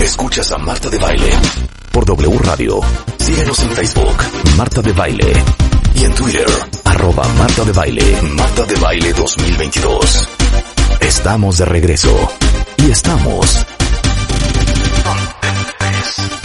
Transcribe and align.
Escuchas 0.00 0.52
a 0.52 0.58
Marta 0.58 0.88
de 0.88 0.98
Baile 0.98 1.30
por 1.90 2.04
W 2.04 2.38
Radio. 2.38 2.80
Síguenos 3.18 3.58
en 3.60 3.70
Facebook, 3.72 4.16
Marta 4.56 4.80
de 4.82 4.92
Baile. 4.92 5.32
Y 5.94 6.04
en 6.04 6.14
Twitter, 6.14 6.46
arroba 6.84 7.26
Marta 7.36 7.64
de 7.64 7.72
Baile, 7.72 8.22
Marta 8.22 8.64
de 8.64 8.76
Baile 8.76 9.12
2022. 9.12 10.28
Estamos 11.00 11.58
de 11.58 11.64
regreso. 11.64 12.30
Y 12.76 12.90
estamos... 12.90 13.66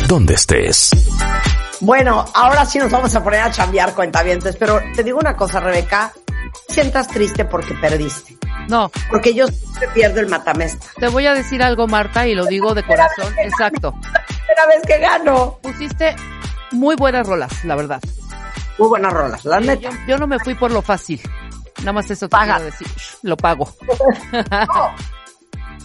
Donde 0.07 0.33
estés. 0.33 0.89
Bueno, 1.81 2.25
ahora 2.33 2.65
sí 2.65 2.79
nos 2.79 2.91
vamos 2.91 3.13
a 3.15 3.23
poner 3.23 3.41
a 3.41 3.51
chambear 3.51 3.93
cuentavientes, 3.93 4.55
pero 4.55 4.81
te 4.95 5.03
digo 5.03 5.19
una 5.19 5.35
cosa, 5.35 5.59
Rebeca, 5.59 6.11
sientas 6.67 7.07
triste 7.09 7.45
porque 7.45 7.73
perdiste. 7.75 8.37
No. 8.69 8.91
Porque 9.09 9.33
yo 9.33 9.47
siempre 9.47 9.87
pierdo 9.93 10.19
el 10.19 10.27
matamesta. 10.27 10.85
Te 10.99 11.07
voy 11.07 11.25
a 11.25 11.33
decir 11.33 11.61
algo, 11.63 11.87
Marta, 11.87 12.27
y 12.27 12.35
lo 12.35 12.45
digo 12.45 12.73
de 12.73 12.83
corazón. 12.83 13.33
Exacto. 13.43 13.93
Primera 14.01 14.67
vez 14.67 14.81
que 14.85 14.97
gano. 14.99 15.59
Pusiste 15.61 16.15
muy 16.71 16.95
buenas 16.95 17.27
rolas, 17.27 17.65
la 17.65 17.75
verdad. 17.75 18.01
Muy 18.77 18.87
buenas 18.87 19.13
rolas, 19.13 19.45
la 19.45 19.59
neta. 19.59 19.89
Yo, 19.89 19.97
yo 20.07 20.17
no 20.17 20.27
me 20.27 20.39
fui 20.39 20.55
por 20.55 20.71
lo 20.71 20.81
fácil. 20.81 21.21
Nada 21.79 21.93
más 21.93 22.09
eso 22.09 22.27
te 22.27 22.31
Paga. 22.31 22.55
quiero 22.57 22.71
decir. 22.71 22.87
Lo 23.23 23.37
pago. 23.37 23.73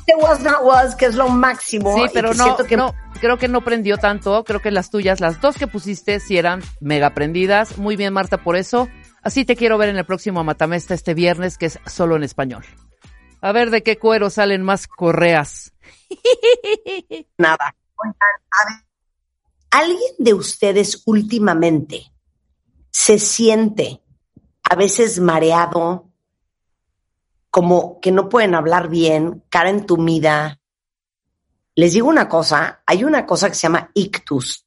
Este 0.08 0.22
was 0.22 0.41
not 0.41 0.62
was, 0.62 0.94
que 0.94 1.06
es 1.06 1.16
lo 1.16 1.28
máximo. 1.28 1.97
Sí, 1.97 2.04
pero 2.14 2.30
que 2.30 2.36
no, 2.36 2.56
que 2.56 2.77
no, 2.77 2.94
creo 3.20 3.38
que 3.38 3.48
no 3.48 3.62
prendió 3.62 3.98
tanto. 3.98 4.44
Creo 4.44 4.62
que 4.62 4.70
las 4.70 4.88
tuyas, 4.88 5.19
las 5.19 5.41
dos 5.41 5.56
que 5.56 5.66
pusiste, 5.66 6.20
sí 6.20 6.38
eran 6.38 6.62
mega 6.78 7.10
prendidas. 7.10 7.77
Muy 7.77 7.97
bien, 7.97 8.12
Marta, 8.12 8.38
por 8.38 8.54
eso. 8.54 8.88
Así 9.27 9.44
te 9.44 9.56
quiero 9.56 9.77
ver 9.77 9.88
en 9.88 9.96
el 9.96 10.06
próximo 10.06 10.44
Matamesta 10.44 10.94
este 10.94 11.12
viernes, 11.12 11.58
que 11.58 11.66
es 11.66 11.80
solo 11.84 12.14
en 12.14 12.22
español. 12.22 12.64
A 13.41 13.50
ver 13.50 13.70
de 13.70 13.82
qué 13.82 13.98
cuero 13.98 14.30
salen 14.30 14.62
más 14.62 14.86
correas. 14.86 15.72
nada. 17.36 17.74
¿alguien 19.69 20.12
de 20.19 20.32
ustedes 20.32 21.02
últimamente 21.06 22.12
se 22.92 23.19
siente 23.19 24.00
a 24.62 24.77
veces 24.77 25.19
mareado, 25.19 26.08
como 27.50 27.98
que 27.98 28.12
no 28.12 28.28
pueden 28.28 28.54
hablar 28.54 28.88
bien, 28.88 29.42
cara 29.48 29.70
entumida? 29.70 30.60
Les 31.74 31.94
digo 31.94 32.08
una 32.08 32.28
cosa, 32.28 32.84
hay 32.86 33.02
una 33.02 33.27
cosa 33.27 33.48
que 33.48 33.56
se 33.56 33.62
llama 33.62 33.91
ictus, 33.92 34.66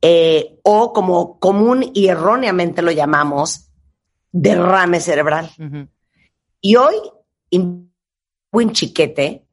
eh, 0.00 0.60
o 0.62 0.92
como 0.92 1.40
común 1.40 1.90
y 1.94 2.06
erróneamente 2.06 2.82
lo 2.82 2.92
llamamos, 2.92 3.63
derrame 4.34 5.00
cerebral. 5.00 5.50
Y 6.60 6.76
hoy, 6.76 6.96
buen 8.50 8.72
chiquete, 8.72 9.46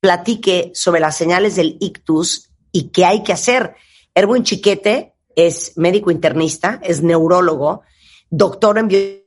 platique 0.00 0.72
sobre 0.74 1.00
las 1.00 1.16
señales 1.16 1.54
del 1.56 1.76
ictus 1.80 2.50
y 2.72 2.88
qué 2.88 3.04
hay 3.04 3.22
que 3.22 3.32
hacer. 3.32 3.76
Erwin 4.14 4.42
Chiquete 4.42 5.14
es 5.34 5.76
médico 5.76 6.10
internista, 6.10 6.80
es 6.82 7.02
neurólogo, 7.02 7.82
doctor 8.28 8.78
en, 8.78 8.88
bio- 8.88 9.24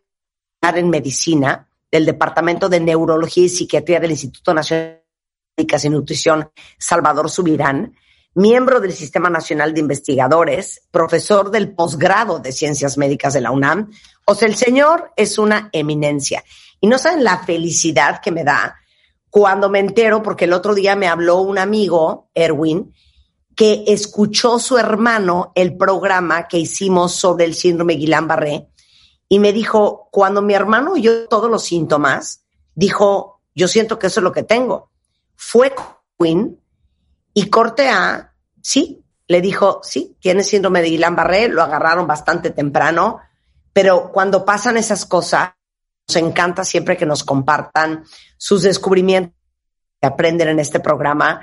en 0.61 0.89
medicina 0.89 1.69
del 1.91 2.05
Departamento 2.05 2.67
de 2.69 2.79
Neurología 2.79 3.45
y 3.45 3.49
Psiquiatría 3.49 3.99
del 3.99 4.11
Instituto 4.11 4.53
Nacional 4.53 5.03
de 5.55 5.63
Médicas 5.63 5.85
y 5.85 5.89
Nutrición 5.89 6.51
Salvador 6.77 7.29
Subirán, 7.29 7.95
miembro 8.35 8.79
del 8.79 8.93
Sistema 8.93 9.29
Nacional 9.29 9.73
de 9.73 9.79
Investigadores, 9.79 10.81
profesor 10.91 11.51
del 11.51 11.73
posgrado 11.73 12.39
de 12.39 12.51
Ciencias 12.51 12.97
Médicas 12.97 13.33
de 13.33 13.41
la 13.41 13.51
UNAM. 13.51 13.91
O 14.25 14.35
sea, 14.35 14.47
el 14.47 14.55
señor 14.55 15.11
es 15.15 15.37
una 15.37 15.69
eminencia. 15.71 16.43
Y 16.79 16.87
no 16.87 16.97
saben 16.97 17.23
la 17.23 17.39
felicidad 17.39 18.21
que 18.21 18.31
me 18.31 18.43
da 18.43 18.75
cuando 19.29 19.69
me 19.69 19.79
entero, 19.79 20.23
porque 20.23 20.45
el 20.45 20.53
otro 20.53 20.73
día 20.73 20.95
me 20.95 21.07
habló 21.07 21.41
un 21.41 21.57
amigo, 21.57 22.29
Erwin, 22.33 22.93
que 23.55 23.83
escuchó 23.87 24.57
su 24.57 24.77
hermano 24.77 25.51
el 25.55 25.75
programa 25.75 26.47
que 26.47 26.57
hicimos 26.57 27.13
sobre 27.13 27.45
el 27.45 27.55
síndrome 27.55 27.95
Guillain-Barré 27.95 28.69
y 29.27 29.39
me 29.39 29.53
dijo, 29.53 30.07
cuando 30.11 30.41
mi 30.41 30.53
hermano 30.53 30.93
oyó 30.93 31.27
todos 31.27 31.51
los 31.51 31.63
síntomas, 31.63 32.45
dijo, 32.73 33.41
yo 33.53 33.67
siento 33.67 33.99
que 33.99 34.07
eso 34.07 34.21
es 34.21 34.23
lo 34.23 34.31
que 34.31 34.43
tengo. 34.43 34.89
Fue 35.35 35.73
Quinn 36.17 36.59
y 37.39 37.49
corte 37.49 37.87
A, 37.87 38.33
sí, 38.61 39.01
le 39.25 39.39
dijo, 39.39 39.79
sí, 39.81 40.17
tiene 40.19 40.43
síndrome 40.43 40.81
de 40.81 40.89
Guillain-Barré, 40.89 41.47
lo 41.47 41.63
agarraron 41.63 42.05
bastante 42.05 42.49
temprano, 42.49 43.21
pero 43.71 44.11
cuando 44.11 44.43
pasan 44.43 44.75
esas 44.75 45.05
cosas, 45.05 45.51
nos 46.09 46.17
encanta 46.17 46.65
siempre 46.65 46.97
que 46.97 47.05
nos 47.05 47.23
compartan 47.23 48.03
sus 48.37 48.63
descubrimientos 48.63 49.33
que 50.01 50.07
aprenden 50.07 50.49
en 50.49 50.59
este 50.59 50.81
programa, 50.81 51.39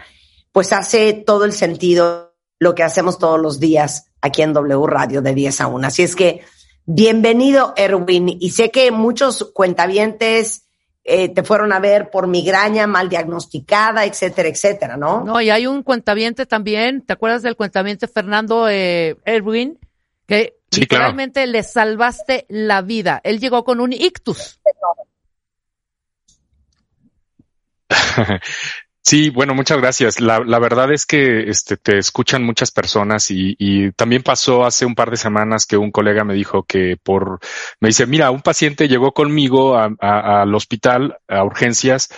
pues 0.52 0.70
hace 0.74 1.14
todo 1.14 1.46
el 1.46 1.54
sentido 1.54 2.34
lo 2.58 2.74
que 2.74 2.82
hacemos 2.82 3.18
todos 3.18 3.40
los 3.40 3.58
días 3.58 4.10
aquí 4.20 4.42
en 4.42 4.52
W 4.52 4.86
Radio 4.86 5.22
de 5.22 5.32
10 5.32 5.62
a 5.62 5.66
1. 5.68 5.86
Así 5.86 6.02
es 6.02 6.14
que 6.14 6.44
bienvenido, 6.84 7.72
Erwin. 7.74 8.36
Y 8.38 8.50
sé 8.50 8.70
que 8.70 8.90
muchos 8.90 9.50
cuentavientes 9.54 10.65
eh, 11.06 11.28
te 11.28 11.42
fueron 11.44 11.72
a 11.72 11.78
ver 11.78 12.10
por 12.10 12.26
migraña 12.26 12.86
mal 12.86 13.08
diagnosticada, 13.08 14.04
etcétera, 14.04 14.48
etcétera, 14.48 14.96
¿no? 14.96 15.24
No, 15.24 15.40
y 15.40 15.50
hay 15.50 15.66
un 15.66 15.82
cuentaviente 15.82 16.46
también, 16.46 17.00
¿te 17.02 17.12
acuerdas 17.12 17.42
del 17.42 17.56
cuentaviente 17.56 18.08
Fernando 18.08 18.68
eh, 18.68 19.16
Erwin? 19.24 19.78
Que 20.26 20.56
Sí, 20.70 20.86
claro. 20.86 21.04
literalmente 21.04 21.46
le 21.46 21.62
salvaste 21.62 22.44
la 22.48 22.82
vida. 22.82 23.20
Él 23.24 23.38
llegó 23.40 23.64
con 23.64 23.80
un 23.80 23.92
ictus. 23.92 24.60
Sí, 29.08 29.30
bueno, 29.30 29.54
muchas 29.54 29.78
gracias. 29.78 30.20
La, 30.20 30.40
la 30.40 30.58
verdad 30.58 30.92
es 30.92 31.06
que 31.06 31.48
este, 31.48 31.76
te 31.76 31.96
escuchan 31.96 32.42
muchas 32.42 32.72
personas 32.72 33.30
y, 33.30 33.54
y 33.56 33.92
también 33.92 34.24
pasó 34.24 34.64
hace 34.64 34.84
un 34.84 34.96
par 34.96 35.12
de 35.12 35.16
semanas 35.16 35.64
que 35.64 35.76
un 35.76 35.92
colega 35.92 36.24
me 36.24 36.34
dijo 36.34 36.64
que 36.64 36.96
por, 37.00 37.38
me 37.78 37.88
dice, 37.90 38.06
mira, 38.06 38.32
un 38.32 38.42
paciente 38.42 38.88
llegó 38.88 39.12
conmigo 39.12 39.76
al 39.78 40.52
hospital, 40.56 41.18
a 41.28 41.44
urgencias. 41.44 42.08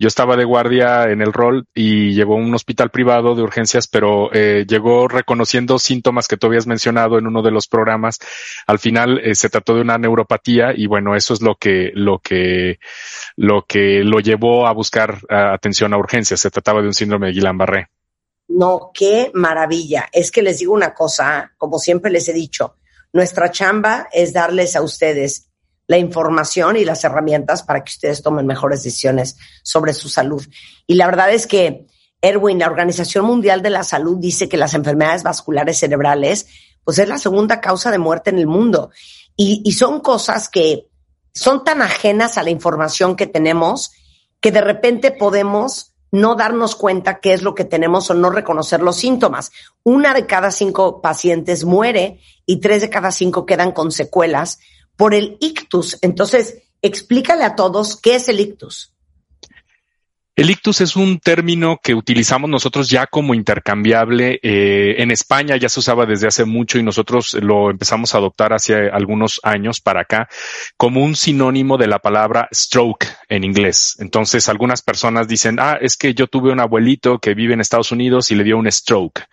Yo 0.00 0.06
estaba 0.06 0.36
de 0.36 0.44
guardia 0.44 1.10
en 1.10 1.20
el 1.20 1.32
rol 1.32 1.66
y 1.74 2.12
llegó 2.14 2.34
a 2.34 2.36
un 2.36 2.54
hospital 2.54 2.90
privado 2.90 3.34
de 3.34 3.42
urgencias, 3.42 3.88
pero 3.88 4.32
eh, 4.32 4.64
llegó 4.68 5.08
reconociendo 5.08 5.80
síntomas 5.80 6.28
que 6.28 6.36
tú 6.36 6.46
habías 6.46 6.68
mencionado 6.68 7.18
en 7.18 7.26
uno 7.26 7.42
de 7.42 7.50
los 7.50 7.66
programas. 7.66 8.20
Al 8.68 8.78
final 8.78 9.18
eh, 9.18 9.34
se 9.34 9.50
trató 9.50 9.74
de 9.74 9.80
una 9.80 9.98
neuropatía 9.98 10.72
y 10.72 10.86
bueno, 10.86 11.16
eso 11.16 11.34
es 11.34 11.42
lo 11.42 11.56
que, 11.56 11.90
lo 11.94 12.20
que, 12.20 12.78
lo 13.34 13.64
que 13.66 14.04
lo 14.04 14.20
llevó 14.20 14.68
a 14.68 14.72
buscar 14.72 15.18
atención 15.28 15.92
a 15.92 15.98
urgencias. 15.98 16.40
Se 16.40 16.50
trataba 16.50 16.80
de 16.80 16.86
un 16.86 16.94
síndrome 16.94 17.26
de 17.26 17.32
Guillain-Barré. 17.32 17.88
No, 18.48 18.92
qué 18.94 19.32
maravilla. 19.34 20.08
Es 20.12 20.30
que 20.30 20.42
les 20.42 20.58
digo 20.58 20.74
una 20.74 20.94
cosa, 20.94 21.52
como 21.58 21.78
siempre 21.78 22.10
les 22.10 22.28
he 22.28 22.32
dicho, 22.32 22.76
nuestra 23.12 23.50
chamba 23.50 24.08
es 24.12 24.32
darles 24.32 24.76
a 24.76 24.82
ustedes 24.82 25.47
la 25.88 25.98
información 25.98 26.76
y 26.76 26.84
las 26.84 27.02
herramientas 27.02 27.64
para 27.64 27.82
que 27.82 27.90
ustedes 27.90 28.22
tomen 28.22 28.46
mejores 28.46 28.84
decisiones 28.84 29.36
sobre 29.64 29.94
su 29.94 30.08
salud. 30.08 30.46
Y 30.86 30.94
la 30.94 31.06
verdad 31.06 31.32
es 31.32 31.46
que, 31.46 31.86
Erwin, 32.20 32.58
la 32.58 32.66
Organización 32.66 33.24
Mundial 33.24 33.62
de 33.62 33.70
la 33.70 33.82
Salud 33.82 34.18
dice 34.18 34.48
que 34.48 34.56
las 34.56 34.74
enfermedades 34.74 35.22
vasculares 35.22 35.78
cerebrales, 35.78 36.46
pues 36.84 36.98
es 36.98 37.08
la 37.08 37.18
segunda 37.18 37.60
causa 37.60 37.90
de 37.90 37.98
muerte 37.98 38.30
en 38.30 38.38
el 38.38 38.46
mundo. 38.46 38.90
Y, 39.34 39.62
y 39.64 39.72
son 39.72 40.00
cosas 40.00 40.48
que 40.48 40.88
son 41.32 41.64
tan 41.64 41.80
ajenas 41.80 42.36
a 42.36 42.42
la 42.42 42.50
información 42.50 43.16
que 43.16 43.26
tenemos 43.26 43.92
que 44.40 44.52
de 44.52 44.60
repente 44.60 45.10
podemos 45.10 45.94
no 46.10 46.34
darnos 46.34 46.74
cuenta 46.74 47.20
qué 47.20 47.32
es 47.32 47.42
lo 47.42 47.54
que 47.54 47.64
tenemos 47.64 48.10
o 48.10 48.14
no 48.14 48.30
reconocer 48.30 48.80
los 48.80 48.96
síntomas. 48.96 49.52
Una 49.84 50.14
de 50.14 50.26
cada 50.26 50.50
cinco 50.50 51.00
pacientes 51.00 51.64
muere 51.64 52.20
y 52.46 52.60
tres 52.60 52.82
de 52.82 52.90
cada 52.90 53.10
cinco 53.10 53.46
quedan 53.46 53.72
con 53.72 53.90
secuelas 53.90 54.58
por 54.98 55.14
el 55.14 55.38
ictus. 55.40 55.96
Entonces, 56.02 56.58
explícale 56.82 57.44
a 57.44 57.54
todos 57.54 57.96
qué 57.96 58.16
es 58.16 58.28
el 58.28 58.40
ictus. 58.40 58.92
El 60.38 60.50
ictus 60.50 60.80
es 60.82 60.94
un 60.94 61.18
término 61.18 61.80
que 61.82 61.96
utilizamos 61.96 62.48
nosotros 62.48 62.88
ya 62.88 63.08
como 63.08 63.34
intercambiable. 63.34 64.38
Eh, 64.40 64.94
en 64.98 65.10
España 65.10 65.56
ya 65.56 65.68
se 65.68 65.80
usaba 65.80 66.06
desde 66.06 66.28
hace 66.28 66.44
mucho 66.44 66.78
y 66.78 66.84
nosotros 66.84 67.36
lo 67.40 67.70
empezamos 67.70 68.14
a 68.14 68.18
adoptar 68.18 68.52
hace 68.52 68.88
algunos 68.88 69.40
años 69.42 69.80
para 69.80 70.02
acá 70.02 70.28
como 70.76 71.02
un 71.02 71.16
sinónimo 71.16 71.76
de 71.76 71.88
la 71.88 71.98
palabra 71.98 72.48
stroke 72.54 73.04
en 73.28 73.42
inglés. 73.42 73.96
Entonces 73.98 74.48
algunas 74.48 74.80
personas 74.80 75.26
dicen, 75.26 75.58
ah, 75.58 75.76
es 75.80 75.96
que 75.96 76.14
yo 76.14 76.28
tuve 76.28 76.52
un 76.52 76.60
abuelito 76.60 77.18
que 77.18 77.34
vive 77.34 77.54
en 77.54 77.60
Estados 77.60 77.90
Unidos 77.90 78.30
y 78.30 78.36
le 78.36 78.44
dio 78.44 78.58
un 78.58 78.70
stroke. 78.70 79.24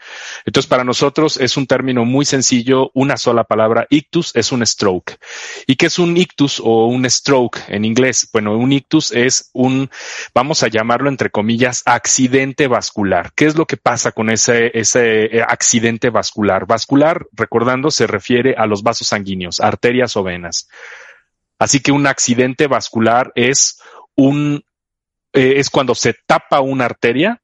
Entonces 0.43 0.67
para 0.67 0.83
nosotros 0.83 1.37
es 1.37 1.55
un 1.55 1.67
término 1.67 2.03
muy 2.03 2.25
sencillo, 2.25 2.89
una 2.95 3.17
sola 3.17 3.43
palabra. 3.43 3.85
Ictus 3.91 4.31
es 4.35 4.51
un 4.51 4.65
stroke. 4.65 5.19
¿Y 5.67 5.75
qué 5.75 5.85
es 5.85 5.99
un 5.99 6.17
ictus 6.17 6.59
o 6.59 6.87
un 6.87 7.07
stroke 7.07 7.59
en 7.67 7.85
inglés? 7.85 8.27
Bueno, 8.33 8.57
un 8.57 8.71
ictus 8.71 9.11
es 9.11 9.51
un, 9.53 9.91
vamos 10.33 10.63
a 10.63 10.67
llamar 10.67 10.94
entre 11.03 11.29
comillas, 11.29 11.83
accidente 11.85 12.67
vascular. 12.67 13.31
¿Qué 13.35 13.45
es 13.45 13.55
lo 13.55 13.65
que 13.65 13.77
pasa 13.77 14.11
con 14.11 14.29
ese, 14.29 14.71
ese 14.77 15.37
eh, 15.37 15.43
accidente 15.47 16.09
vascular? 16.09 16.65
Vascular, 16.65 17.27
recordando, 17.33 17.91
se 17.91 18.07
refiere 18.07 18.55
a 18.57 18.65
los 18.65 18.83
vasos 18.83 19.09
sanguíneos, 19.09 19.59
arterias 19.59 20.15
o 20.17 20.23
venas. 20.23 20.67
Así 21.59 21.79
que 21.79 21.91
un 21.91 22.07
accidente 22.07 22.67
vascular 22.67 23.31
es 23.35 23.79
un, 24.15 24.63
eh, 25.33 25.53
es 25.57 25.69
cuando 25.69 25.95
se 25.95 26.15
tapa 26.25 26.61
una 26.61 26.85
arteria 26.85 27.41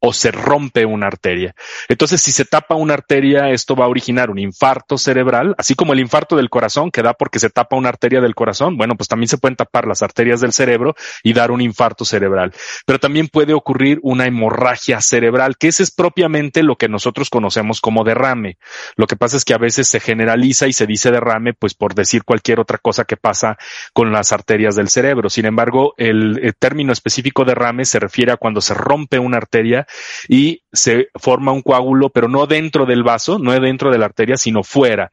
o 0.00 0.12
se 0.12 0.30
rompe 0.30 0.86
una 0.86 1.06
arteria. 1.06 1.54
Entonces, 1.88 2.22
si 2.22 2.32
se 2.32 2.46
tapa 2.46 2.74
una 2.74 2.94
arteria, 2.94 3.50
esto 3.50 3.76
va 3.76 3.84
a 3.84 3.88
originar 3.88 4.30
un 4.30 4.38
infarto 4.38 4.96
cerebral, 4.96 5.54
así 5.58 5.74
como 5.74 5.92
el 5.92 6.00
infarto 6.00 6.36
del 6.36 6.48
corazón 6.48 6.90
que 6.90 7.02
da 7.02 7.12
porque 7.12 7.38
se 7.38 7.50
tapa 7.50 7.76
una 7.76 7.90
arteria 7.90 8.20
del 8.20 8.34
corazón. 8.34 8.76
Bueno, 8.76 8.96
pues 8.96 9.08
también 9.08 9.28
se 9.28 9.36
pueden 9.38 9.56
tapar 9.56 9.86
las 9.86 10.02
arterias 10.02 10.40
del 10.40 10.52
cerebro 10.52 10.94
y 11.22 11.34
dar 11.34 11.50
un 11.50 11.60
infarto 11.60 12.04
cerebral. 12.04 12.52
Pero 12.86 12.98
también 12.98 13.28
puede 13.28 13.52
ocurrir 13.52 14.00
una 14.02 14.26
hemorragia 14.26 15.00
cerebral, 15.02 15.56
que 15.58 15.68
ese 15.68 15.82
es 15.82 15.90
propiamente 15.90 16.62
lo 16.62 16.76
que 16.76 16.88
nosotros 16.88 17.28
conocemos 17.28 17.80
como 17.80 18.02
derrame. 18.02 18.56
Lo 18.96 19.06
que 19.06 19.16
pasa 19.16 19.36
es 19.36 19.44
que 19.44 19.54
a 19.54 19.58
veces 19.58 19.86
se 19.88 20.00
generaliza 20.00 20.66
y 20.66 20.72
se 20.72 20.86
dice 20.86 21.10
derrame, 21.10 21.52
pues 21.52 21.74
por 21.74 21.94
decir 21.94 22.24
cualquier 22.24 22.58
otra 22.58 22.78
cosa 22.78 23.04
que 23.04 23.18
pasa 23.18 23.58
con 23.92 24.12
las 24.12 24.32
arterias 24.32 24.76
del 24.76 24.88
cerebro. 24.88 25.28
Sin 25.28 25.44
embargo, 25.44 25.92
el, 25.98 26.40
el 26.42 26.54
término 26.54 26.92
específico 26.92 27.44
derrame 27.44 27.84
se 27.84 27.98
refiere 28.00 28.32
a 28.32 28.36
cuando 28.38 28.62
se 28.62 28.72
rompe 28.72 29.18
una 29.18 29.36
arteria 29.36 29.86
y 30.28 30.62
se 30.72 31.08
forma 31.14 31.52
un 31.52 31.62
coágulo, 31.62 32.10
pero 32.10 32.28
no 32.28 32.46
dentro 32.46 32.86
del 32.86 33.02
vaso, 33.02 33.38
no 33.38 33.58
dentro 33.58 33.90
de 33.90 33.98
la 33.98 34.06
arteria, 34.06 34.36
sino 34.36 34.62
fuera. 34.62 35.10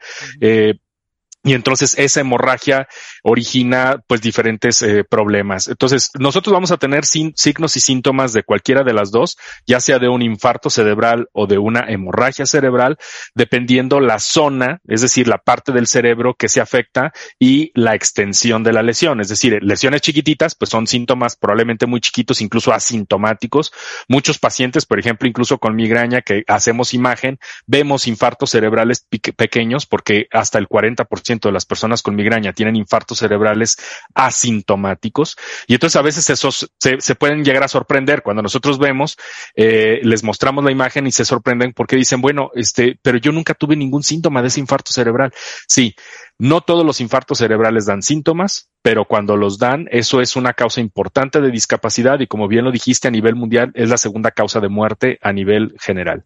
Y 1.47 1.53
entonces 1.53 1.97
esa 1.97 2.19
hemorragia 2.19 2.89
origina 3.23 4.03
pues 4.05 4.21
diferentes 4.21 4.81
eh, 4.81 5.05
problemas. 5.05 5.69
Entonces 5.69 6.11
nosotros 6.19 6.53
vamos 6.53 6.71
a 6.71 6.77
tener 6.77 7.05
signos 7.05 7.77
y 7.77 7.79
síntomas 7.79 8.33
de 8.33 8.43
cualquiera 8.43 8.83
de 8.83 8.93
las 8.93 9.11
dos, 9.11 9.37
ya 9.65 9.79
sea 9.79 9.97
de 9.97 10.09
un 10.09 10.21
infarto 10.21 10.69
cerebral 10.69 11.29
o 11.31 11.47
de 11.47 11.57
una 11.57 11.85
hemorragia 11.87 12.45
cerebral, 12.45 12.97
dependiendo 13.33 14.01
la 14.01 14.19
zona, 14.19 14.81
es 14.89 14.99
decir, 15.01 15.29
la 15.29 15.37
parte 15.37 15.71
del 15.71 15.87
cerebro 15.87 16.35
que 16.35 16.49
se 16.49 16.59
afecta 16.59 17.13
y 17.39 17.71
la 17.75 17.95
extensión 17.95 18.63
de 18.63 18.73
la 18.73 18.83
lesión. 18.83 19.21
Es 19.21 19.29
decir, 19.29 19.57
lesiones 19.61 20.01
chiquititas 20.01 20.53
pues 20.53 20.69
son 20.69 20.85
síntomas 20.85 21.37
probablemente 21.37 21.85
muy 21.85 22.01
chiquitos, 22.01 22.41
incluso 22.41 22.73
asintomáticos. 22.73 23.71
Muchos 24.09 24.37
pacientes, 24.37 24.85
por 24.85 24.99
ejemplo, 24.99 25.29
incluso 25.29 25.59
con 25.59 25.77
migraña 25.77 26.21
que 26.21 26.43
hacemos 26.47 26.93
imagen, 26.93 27.39
vemos 27.65 28.05
infartos 28.05 28.49
cerebrales 28.49 29.07
pequeños 29.37 29.85
porque 29.85 30.27
hasta 30.31 30.57
el 30.59 30.67
40% 30.67 31.36
de 31.39 31.51
las 31.51 31.65
personas 31.65 32.01
con 32.01 32.15
migraña 32.15 32.53
tienen 32.53 32.75
infartos 32.75 33.19
cerebrales 33.19 33.77
asintomáticos 34.13 35.37
y 35.67 35.73
entonces 35.73 35.95
a 35.95 36.01
veces 36.01 36.29
esos 36.29 36.71
se, 36.79 37.15
pueden 37.15 37.43
llegar 37.43 37.63
a 37.63 37.67
sorprender 37.67 38.23
cuando 38.23 38.41
nosotros 38.41 38.79
vemos, 38.79 39.17
eh, 39.55 39.99
les 40.03 40.23
mostramos 40.23 40.63
la 40.63 40.71
imagen 40.71 41.07
y 41.07 41.11
se 41.11 41.25
sorprenden 41.25 41.73
porque 41.73 41.95
dicen, 41.95 42.21
bueno, 42.21 42.51
este, 42.55 42.99
pero 43.01 43.17
yo 43.17 43.31
nunca 43.31 43.53
tuve 43.53 43.75
ningún 43.75 44.03
síntoma 44.03 44.41
de 44.41 44.47
ese 44.47 44.59
infarto 44.59 44.91
cerebral. 44.93 45.31
Sí, 45.67 45.95
no 46.39 46.61
todos 46.61 46.85
los 46.85 47.01
infartos 47.01 47.39
cerebrales 47.39 47.85
dan 47.85 48.01
síntomas, 48.01 48.69
pero 48.81 49.05
cuando 49.05 49.35
los 49.37 49.57
dan, 49.57 49.87
eso 49.91 50.21
es 50.21 50.35
una 50.35 50.53
causa 50.53 50.81
importante 50.81 51.41
de 51.41 51.51
discapacidad 51.51 52.19
y 52.19 52.27
como 52.27 52.47
bien 52.47 52.65
lo 52.65 52.71
dijiste 52.71 53.07
a 53.07 53.11
nivel 53.11 53.35
mundial, 53.35 53.71
es 53.75 53.89
la 53.89 53.97
segunda 53.97 54.31
causa 54.31 54.59
de 54.59 54.69
muerte 54.69 55.19
a 55.21 55.33
nivel 55.33 55.75
general. 55.79 56.25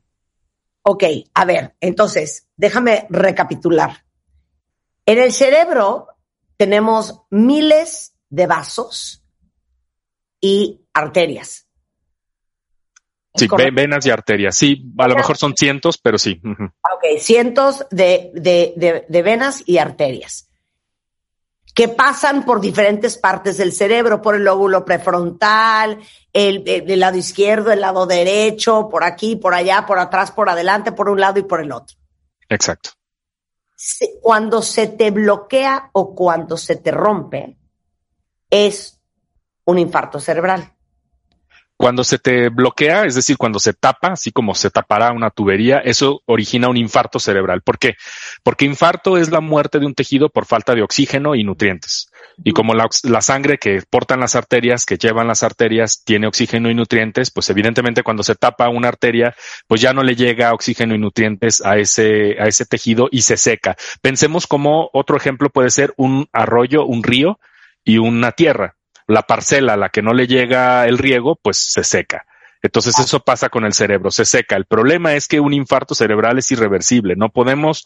Ok, 0.84 1.04
a 1.34 1.46
ver, 1.46 1.76
entonces, 1.80 2.48
déjame 2.58 3.06
recapitular. 3.10 4.04
En 5.06 5.20
el 5.20 5.32
cerebro 5.32 6.08
tenemos 6.58 7.24
miles 7.30 8.14
de 8.30 8.48
vasos 8.48 9.24
y 10.40 10.82
arterias. 10.94 11.68
Sí, 13.34 13.48
venas 13.74 14.06
y 14.06 14.10
arterias. 14.10 14.58
Sí, 14.58 14.94
a 14.98 15.08
lo 15.08 15.16
mejor 15.16 15.38
son 15.38 15.56
cientos, 15.56 15.98
pero 15.98 16.18
sí. 16.18 16.42
Ok, 16.44 17.20
cientos 17.20 17.86
de, 17.90 18.32
de, 18.34 19.22
venas 19.22 19.64
y 19.66 19.78
arterias 19.78 20.50
que 21.74 21.88
pasan 21.88 22.44
por 22.44 22.60
diferentes 22.60 23.18
partes 23.18 23.58
del 23.58 23.72
cerebro, 23.72 24.22
por 24.22 24.36
el 24.36 24.44
lóbulo 24.44 24.84
prefrontal, 24.84 26.00
el, 26.34 26.64
el, 26.68 27.00
lado 27.00 27.18
izquierdo, 27.18 27.72
el 27.72 27.80
lado 27.80 28.06
derecho, 28.06 28.90
por 28.90 29.06
aquí, 29.06 29.38
por 29.38 29.54
allá, 29.54 29.86
por 29.86 29.98
atrás, 29.98 30.32
por 30.32 30.50
adelante, 30.50 30.92
por 30.92 31.10
un 31.10 31.22
lado 31.22 31.40
y 31.40 31.44
por 31.44 31.62
el 31.62 31.72
otro. 31.72 31.96
Exacto 32.50 32.92
cuando 34.22 34.62
se 34.62 34.88
te 34.88 35.12
bloquea 35.12 35.90
o 35.94 36.16
cuando 36.16 36.58
se 36.58 36.76
te 36.76 36.92
rompe, 36.92 37.58
es 38.50 39.02
un 39.66 39.80
infarto 39.80 40.20
cerebral. 40.20 40.74
Cuando 41.82 42.04
se 42.04 42.20
te 42.20 42.50
bloquea, 42.50 43.06
es 43.06 43.16
decir, 43.16 43.38
cuando 43.38 43.58
se 43.58 43.74
tapa, 43.74 44.10
así 44.10 44.32
como 44.32 44.54
se 44.54 44.70
tapará 44.70 45.12
una 45.14 45.32
tubería, 45.32 45.80
eso 45.80 46.22
origina 46.28 46.70
un 46.70 46.78
infarto 46.78 47.18
cerebral. 47.18 47.64
¿Por 47.64 47.80
qué? 47.80 47.96
Porque 48.44 48.66
infarto 48.66 49.18
es 49.18 49.32
la 49.32 49.42
muerte 49.42 49.80
de 49.80 49.88
un 49.88 49.96
tejido 49.96 50.30
por 50.30 50.46
falta 50.46 50.76
de 50.76 50.84
oxígeno 50.84 51.34
y 51.34 51.44
nutrientes. 51.44 52.12
Y 52.44 52.52
como 52.52 52.76
la, 52.76 52.88
sangre 53.22 53.58
que 53.58 53.82
portan 53.90 54.20
las 54.20 54.36
arterias, 54.36 54.86
que 54.86 55.00
llevan 55.00 55.26
las 55.26 55.42
arterias, 55.42 56.04
tiene 56.06 56.28
oxígeno 56.28 56.70
y 56.70 56.76
nutrientes, 56.76 57.32
pues 57.32 57.50
evidentemente 57.50 58.04
cuando 58.04 58.22
se 58.22 58.36
tapa 58.36 58.70
una 58.70 58.90
arteria, 58.90 59.34
pues 59.66 59.82
ya 59.82 59.92
no 59.92 60.04
le 60.04 60.16
llega 60.16 60.54
oxígeno 60.54 60.94
y 60.94 61.00
nutrientes 61.00 61.66
a 61.66 61.80
ese, 61.80 62.40
a 62.40 62.46
ese 62.46 62.68
tejido 62.68 63.10
y 63.10 63.24
se 63.24 63.38
seca. 63.38 63.76
Pensemos 64.04 64.46
como 64.46 64.92
otro 64.94 65.18
ejemplo 65.18 65.50
puede 65.50 65.72
ser 65.72 65.96
un 65.98 66.28
arroyo, 66.32 66.86
un 66.86 67.02
río 67.02 67.40
y 67.84 67.98
una 67.98 68.34
tierra 68.34 68.76
la 69.12 69.24
parcela 69.24 69.74
a 69.74 69.78
la 69.78 69.90
que 69.90 70.02
no 70.02 70.14
le 70.14 70.28
llega 70.28 70.88
el 70.88 70.98
riego, 70.98 71.38
pues 71.42 71.58
se 71.58 71.84
seca. 71.84 72.26
Entonces 72.64 73.00
eso 73.00 73.22
pasa 73.22 73.50
con 73.50 73.66
el 73.66 73.74
cerebro, 73.74 74.12
se 74.12 74.24
seca. 74.24 74.56
El 74.56 74.66
problema 74.66 75.16
es 75.16 75.28
que 75.28 75.40
un 75.40 75.54
infarto 75.54 75.96
cerebral 75.96 76.38
es 76.38 76.52
irreversible. 76.52 77.16
No 77.16 77.30
podemos 77.30 77.86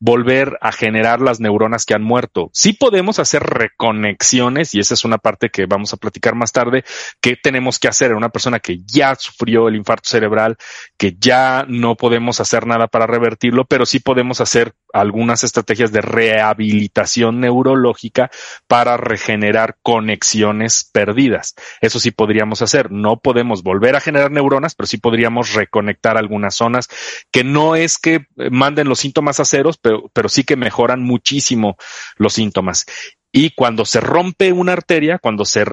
volver 0.00 0.58
a 0.60 0.72
generar 0.72 1.20
las 1.20 1.38
neuronas 1.38 1.84
que 1.84 1.94
han 1.94 2.02
muerto. 2.02 2.50
Sí 2.52 2.72
podemos 2.72 3.18
hacer 3.20 3.42
reconexiones 3.42 4.74
y 4.74 4.80
esa 4.80 4.94
es 4.94 5.04
una 5.04 5.18
parte 5.18 5.48
que 5.48 5.66
vamos 5.66 5.92
a 5.92 5.96
platicar 5.96 6.34
más 6.34 6.52
tarde, 6.52 6.84
que 7.20 7.36
tenemos 7.36 7.78
que 7.78 7.88
hacer 7.88 8.10
en 8.10 8.16
una 8.16 8.30
persona 8.30 8.58
que 8.58 8.78
ya 8.84 9.14
sufrió 9.14 9.68
el 9.68 9.76
infarto 9.76 10.08
cerebral, 10.08 10.56
que 10.98 11.16
ya 11.18 11.64
no 11.68 11.94
podemos 11.94 12.40
hacer 12.40 12.66
nada 12.66 12.88
para 12.88 13.06
revertirlo, 13.06 13.64
pero 13.64 13.86
sí 13.86 14.00
podemos 14.00 14.40
hacer 14.40 14.74
algunas 15.00 15.44
estrategias 15.44 15.92
de 15.92 16.00
rehabilitación 16.00 17.40
neurológica 17.40 18.30
para 18.66 18.96
regenerar 18.96 19.76
conexiones 19.82 20.88
perdidas. 20.92 21.54
Eso 21.80 22.00
sí 22.00 22.10
podríamos 22.10 22.62
hacer. 22.62 22.90
No 22.90 23.18
podemos 23.20 23.62
volver 23.62 23.96
a 23.96 24.00
generar 24.00 24.30
neuronas, 24.30 24.74
pero 24.74 24.86
sí 24.86 24.96
podríamos 24.96 25.54
reconectar 25.54 26.16
algunas 26.16 26.54
zonas 26.54 26.88
que 27.30 27.44
no 27.44 27.76
es 27.76 27.98
que 27.98 28.26
manden 28.50 28.88
los 28.88 29.00
síntomas 29.00 29.40
a 29.40 29.44
ceros, 29.44 29.78
pero, 29.78 30.28
sí 30.28 30.44
que 30.44 30.56
mejoran 30.56 31.02
muchísimo 31.02 31.76
los 32.16 32.34
síntomas. 32.34 32.86
Y 33.32 33.50
cuando 33.50 33.84
se 33.84 34.00
rompe 34.00 34.52
una 34.52 34.72
arteria, 34.72 35.18
cuando 35.18 35.44
se 35.44 35.64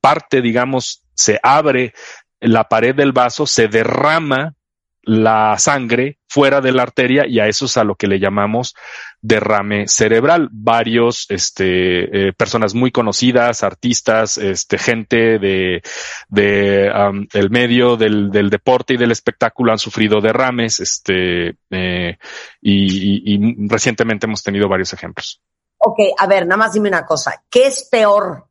parte, 0.00 0.40
digamos, 0.40 1.02
se 1.14 1.38
abre 1.42 1.92
la 2.40 2.64
pared 2.64 2.94
del 2.94 3.12
vaso, 3.12 3.46
se 3.46 3.68
derrama 3.68 4.54
la 5.02 5.58
sangre 5.58 6.18
fuera 6.28 6.60
de 6.60 6.72
la 6.72 6.82
arteria 6.82 7.26
y 7.26 7.40
a 7.40 7.46
eso 7.46 7.64
es 7.64 7.76
a 7.76 7.84
lo 7.84 7.94
que 7.94 8.06
le 8.06 8.20
llamamos 8.20 8.74
derrame 9.20 9.88
cerebral. 9.88 10.48
Varios, 10.52 11.26
este, 11.28 12.28
eh, 12.28 12.32
personas 12.32 12.74
muy 12.74 12.90
conocidas, 12.90 13.62
artistas, 13.62 14.38
este, 14.38 14.78
gente 14.78 15.38
de, 15.38 15.82
de 16.28 16.92
el 17.32 17.50
medio 17.50 17.96
del, 17.96 18.30
del, 18.30 18.50
deporte 18.50 18.94
y 18.94 18.96
del 18.96 19.10
espectáculo 19.10 19.72
han 19.72 19.78
sufrido 19.78 20.20
derrames, 20.20 20.80
este, 20.80 21.56
eh, 21.70 22.18
y, 22.60 23.34
y 23.34 23.68
recientemente 23.68 24.26
hemos 24.26 24.42
tenido 24.42 24.68
varios 24.68 24.92
ejemplos. 24.92 25.40
Ok, 25.78 25.98
a 26.18 26.26
ver, 26.26 26.46
nada 26.46 26.58
más 26.58 26.72
dime 26.74 26.88
una 26.88 27.06
cosa. 27.06 27.42
¿Qué 27.48 27.66
es 27.66 27.88
peor? 27.90 28.46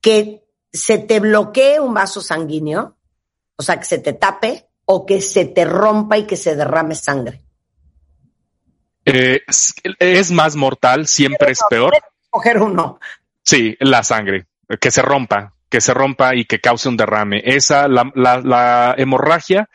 ¿Que 0.00 0.44
se 0.72 0.98
te 0.98 1.20
bloquee 1.20 1.78
un 1.78 1.92
vaso 1.92 2.22
sanguíneo? 2.22 2.96
O 3.56 3.62
sea, 3.62 3.78
que 3.78 3.84
se 3.84 3.98
te 3.98 4.14
tape 4.14 4.71
o 4.84 5.06
que 5.06 5.20
se 5.20 5.44
te 5.44 5.64
rompa 5.64 6.18
y 6.18 6.26
que 6.26 6.36
se 6.36 6.56
derrame 6.56 6.94
sangre? 6.94 7.40
Eh, 9.04 9.40
es 9.98 10.30
más 10.30 10.56
mortal, 10.56 11.06
siempre 11.06 11.52
es 11.52 11.60
peor. 11.68 11.92
Coger 12.30 12.58
uno. 12.62 12.98
Sí, 13.42 13.76
la 13.80 14.02
sangre, 14.02 14.46
que 14.80 14.90
se 14.90 15.02
rompa, 15.02 15.54
que 15.68 15.80
se 15.80 15.92
rompa 15.92 16.34
y 16.34 16.44
que 16.44 16.60
cause 16.60 16.88
un 16.88 16.96
derrame. 16.96 17.42
Esa, 17.44 17.88
la, 17.88 18.10
la, 18.14 18.40
la 18.40 18.94
hemorragia, 18.96 19.68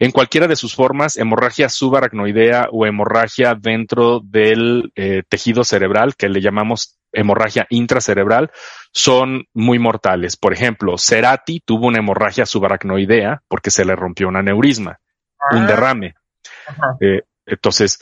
en 0.00 0.12
cualquiera 0.12 0.48
de 0.48 0.56
sus 0.56 0.74
formas, 0.74 1.18
hemorragia 1.18 1.68
subaracnoidea 1.68 2.68
o 2.72 2.86
hemorragia 2.86 3.54
dentro 3.54 4.20
del 4.24 4.92
eh, 4.96 5.22
tejido 5.28 5.62
cerebral, 5.62 6.16
que 6.16 6.30
le 6.30 6.40
llamamos 6.40 6.98
hemorragia 7.12 7.66
intracerebral, 7.68 8.50
son 8.94 9.44
muy 9.52 9.78
mortales. 9.78 10.38
Por 10.38 10.54
ejemplo, 10.54 10.96
Cerati 10.96 11.60
tuvo 11.60 11.88
una 11.88 11.98
hemorragia 11.98 12.46
subaracnoidea 12.46 13.42
porque 13.46 13.70
se 13.70 13.84
le 13.84 13.94
rompió 13.94 14.28
un 14.28 14.36
aneurisma, 14.36 15.00
un 15.50 15.66
derrame. 15.66 16.14
Eh, 17.00 17.20
entonces, 17.44 17.98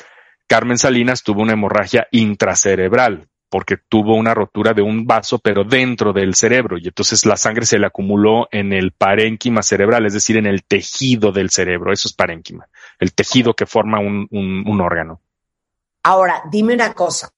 Carmen 0.46 0.78
Salinas 0.78 1.24
tuvo 1.24 1.42
una 1.42 1.54
hemorragia 1.54 2.06
intracerebral 2.12 3.26
porque 3.50 3.76
tuvo 3.76 4.14
una 4.14 4.34
rotura 4.34 4.74
de 4.74 4.82
un 4.82 5.06
vaso, 5.06 5.38
pero 5.38 5.64
dentro 5.64 6.12
del 6.12 6.34
cerebro, 6.34 6.78
y 6.78 6.88
entonces 6.88 7.24
la 7.24 7.36
sangre 7.36 7.66
se 7.66 7.78
le 7.78 7.86
acumuló 7.86 8.48
en 8.52 8.72
el 8.72 8.92
parénquima 8.92 9.62
cerebral, 9.62 10.06
es 10.06 10.12
decir, 10.12 10.36
en 10.36 10.46
el 10.46 10.64
tejido 10.64 11.32
del 11.32 11.50
cerebro. 11.50 11.92
Eso 11.92 12.08
es 12.08 12.14
parénquima, 12.14 12.68
el 12.98 13.14
tejido 13.14 13.54
que 13.54 13.66
forma 13.66 14.00
un, 14.00 14.28
un, 14.30 14.64
un 14.66 14.80
órgano. 14.80 15.20
Ahora, 16.02 16.42
dime 16.50 16.74
una 16.74 16.92
cosa. 16.92 17.30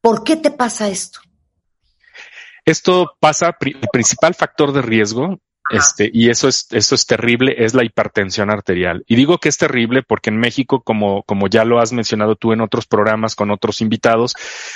¿Por 0.00 0.24
qué 0.24 0.36
te 0.36 0.50
pasa 0.50 0.88
esto? 0.88 1.20
Esto 2.64 3.16
pasa, 3.18 3.56
el 3.60 3.88
principal 3.90 4.34
factor 4.34 4.72
de 4.72 4.82
riesgo 4.82 5.38
este, 5.70 6.10
y 6.12 6.30
eso 6.30 6.48
es, 6.48 6.66
eso 6.70 6.94
es 6.94 7.06
terrible, 7.06 7.54
es 7.58 7.74
la 7.74 7.84
hipertensión 7.84 8.50
arterial. 8.50 9.04
Y 9.06 9.16
digo 9.16 9.38
que 9.38 9.48
es 9.48 9.58
terrible 9.58 10.02
porque 10.02 10.30
en 10.30 10.38
México, 10.38 10.80
como, 10.80 11.22
como 11.24 11.48
ya 11.48 11.64
lo 11.64 11.78
has 11.78 11.92
mencionado 11.92 12.36
tú 12.36 12.52
en 12.52 12.60
otros 12.60 12.86
programas 12.86 13.34
con 13.34 13.50
otros 13.50 13.80
invitados, 13.80 14.34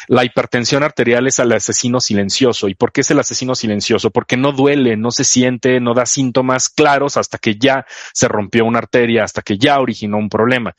la 0.08 0.24
hipertensión 0.24 0.82
arterial 0.82 1.26
es 1.26 1.38
el 1.38 1.52
asesino 1.52 2.00
silencioso. 2.00 2.68
¿Y 2.68 2.74
por 2.74 2.92
qué 2.92 3.00
es 3.00 3.10
el 3.10 3.20
asesino 3.20 3.54
silencioso? 3.54 4.10
Porque 4.10 4.36
no 4.36 4.52
duele, 4.52 4.96
no 4.96 5.10
se 5.10 5.24
siente, 5.24 5.80
no 5.80 5.94
da 5.94 6.06
síntomas 6.06 6.68
claros 6.68 7.16
hasta 7.16 7.38
que 7.38 7.56
ya 7.56 7.86
se 8.12 8.28
rompió 8.28 8.64
una 8.64 8.78
arteria, 8.78 9.24
hasta 9.24 9.42
que 9.42 9.58
ya 9.58 9.80
originó 9.80 10.18
un 10.18 10.28
problema. 10.28 10.74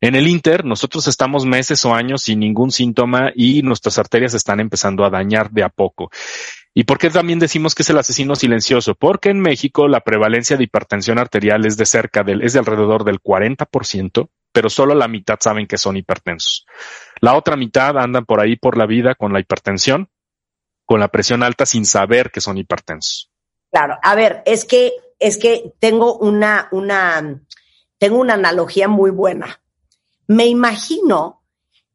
En 0.00 0.14
el 0.14 0.28
Inter, 0.28 0.64
nosotros 0.64 1.08
estamos 1.08 1.44
meses 1.44 1.84
o 1.84 1.92
años 1.92 2.22
sin 2.22 2.38
ningún 2.38 2.70
síntoma 2.70 3.32
y 3.34 3.62
nuestras 3.62 3.98
arterias 3.98 4.32
están 4.32 4.60
empezando 4.60 5.04
a 5.04 5.10
dañar 5.10 5.50
de 5.50 5.64
a 5.64 5.68
poco. 5.68 6.10
¿Y 6.78 6.84
por 6.84 6.98
qué 6.98 7.10
también 7.10 7.40
decimos 7.40 7.74
que 7.74 7.82
es 7.82 7.90
el 7.90 7.98
asesino 7.98 8.36
silencioso? 8.36 8.94
Porque 8.94 9.30
en 9.30 9.40
México 9.40 9.88
la 9.88 9.98
prevalencia 9.98 10.56
de 10.56 10.62
hipertensión 10.62 11.18
arterial 11.18 11.66
es 11.66 11.76
de 11.76 11.84
cerca 11.84 12.22
del, 12.22 12.40
es 12.40 12.52
de 12.52 12.60
alrededor 12.60 13.02
del 13.02 13.20
40%, 13.20 14.28
pero 14.52 14.70
solo 14.70 14.94
la 14.94 15.08
mitad 15.08 15.38
saben 15.40 15.66
que 15.66 15.76
son 15.76 15.96
hipertensos. 15.96 16.66
La 17.20 17.34
otra 17.34 17.56
mitad 17.56 17.98
andan 17.98 18.24
por 18.24 18.38
ahí 18.38 18.54
por 18.54 18.78
la 18.78 18.86
vida 18.86 19.16
con 19.16 19.32
la 19.32 19.40
hipertensión, 19.40 20.08
con 20.84 21.00
la 21.00 21.08
presión 21.08 21.42
alta 21.42 21.66
sin 21.66 21.84
saber 21.84 22.30
que 22.30 22.40
son 22.40 22.58
hipertensos. 22.58 23.28
Claro, 23.72 23.98
a 24.00 24.14
ver, 24.14 24.44
es 24.46 24.64
que, 24.64 24.92
es 25.18 25.36
que 25.36 25.72
tengo 25.80 26.16
una, 26.16 26.68
una, 26.70 27.40
tengo 27.98 28.18
una 28.20 28.34
analogía 28.34 28.86
muy 28.86 29.10
buena. 29.10 29.60
Me 30.28 30.46
imagino 30.46 31.42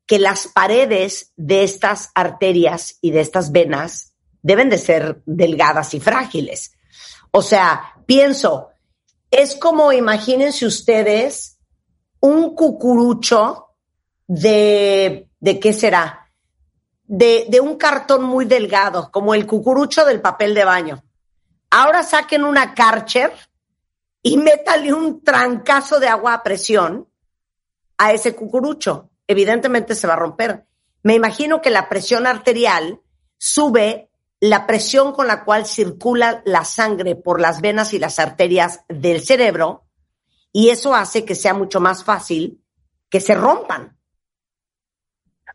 que 0.05 0.19
las 0.19 0.49
paredes 0.49 1.31
de 1.37 1.63
estas 1.63 2.11
arterias 2.15 2.97
y 2.99 3.11
de 3.11 3.21
estas 3.21 3.53
venas 3.53 4.12
deben 4.43 4.69
de 4.69 4.77
ser 4.77 5.23
delgadas 5.25 5.95
y 5.95 5.99
frágiles. 5.99 6.73
O 7.31 7.41
sea, 7.41 7.95
pienso, 8.05 8.69
es 9.31 9.55
como 9.55 9.91
imagínense 9.91 10.67
ustedes 10.67 11.57
un 12.19 12.53
cucurucho 12.53 13.69
de, 14.27 15.29
¿de 15.39 15.59
qué 15.59 15.73
será? 15.73 16.31
De, 17.05 17.47
de 17.49 17.59
un 17.59 17.77
cartón 17.77 18.23
muy 18.23 18.45
delgado, 18.45 19.09
como 19.11 19.33
el 19.33 19.47
cucurucho 19.47 20.05
del 20.05 20.21
papel 20.21 20.53
de 20.53 20.65
baño. 20.65 21.03
Ahora 21.71 22.03
saquen 22.03 22.43
una 22.43 22.75
Karcher 22.75 23.33
y 24.21 24.37
métale 24.37 24.93
un 24.93 25.23
trancazo 25.23 25.99
de 25.99 26.07
agua 26.07 26.33
a 26.33 26.43
presión 26.43 27.09
a 27.97 28.11
ese 28.13 28.35
cucurucho. 28.35 29.09
Evidentemente 29.25 29.95
se 29.95 30.07
va 30.07 30.13
a 30.13 30.17
romper. 30.17 30.67
Me 31.01 31.15
imagino 31.15 31.61
que 31.61 31.69
la 31.69 31.89
presión 31.89 32.27
arterial 32.27 33.01
sube 33.37 34.09
la 34.43 34.67
presión 34.67 35.13
con 35.13 35.27
la 35.27 35.45
cual 35.45 35.65
circula 35.65 36.41
la 36.43 36.65
sangre 36.65 37.15
por 37.15 37.39
las 37.39 37.61
venas 37.61 37.93
y 37.93 37.99
las 37.99 38.19
arterias 38.19 38.81
del 38.89 39.23
cerebro 39.23 39.85
y 40.51 40.67
eso 40.67 40.93
hace 40.93 41.23
que 41.23 41.33
sea 41.33 41.53
mucho 41.53 41.79
más 41.79 42.03
fácil 42.03 42.61
que 43.09 43.21
se 43.21 43.35
rompan. 43.35 43.97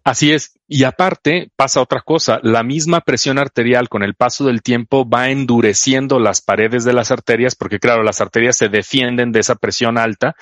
Así 0.05 0.33
es. 0.33 0.58
Y 0.71 0.85
aparte 0.85 1.51
pasa 1.57 1.81
otra 1.81 2.03
cosa, 2.03 2.41
la 2.43 2.63
misma 2.63 3.01
presión 3.01 3.39
arterial 3.39 3.89
con 3.89 4.03
el 4.03 4.15
paso 4.15 4.45
del 4.45 4.61
tiempo 4.61 5.09
va 5.09 5.31
endureciendo 5.31 6.19
las 6.19 6.43
paredes 6.43 6.85
de 6.85 6.93
las 6.93 7.11
arterias 7.11 7.55
porque 7.55 7.79
claro, 7.79 8.03
las 8.03 8.21
arterias 8.21 8.59
se 8.59 8.69
defienden 8.69 9.33
de 9.33 9.41
esa 9.41 9.55
presión 9.55 9.97
alta 9.97 10.37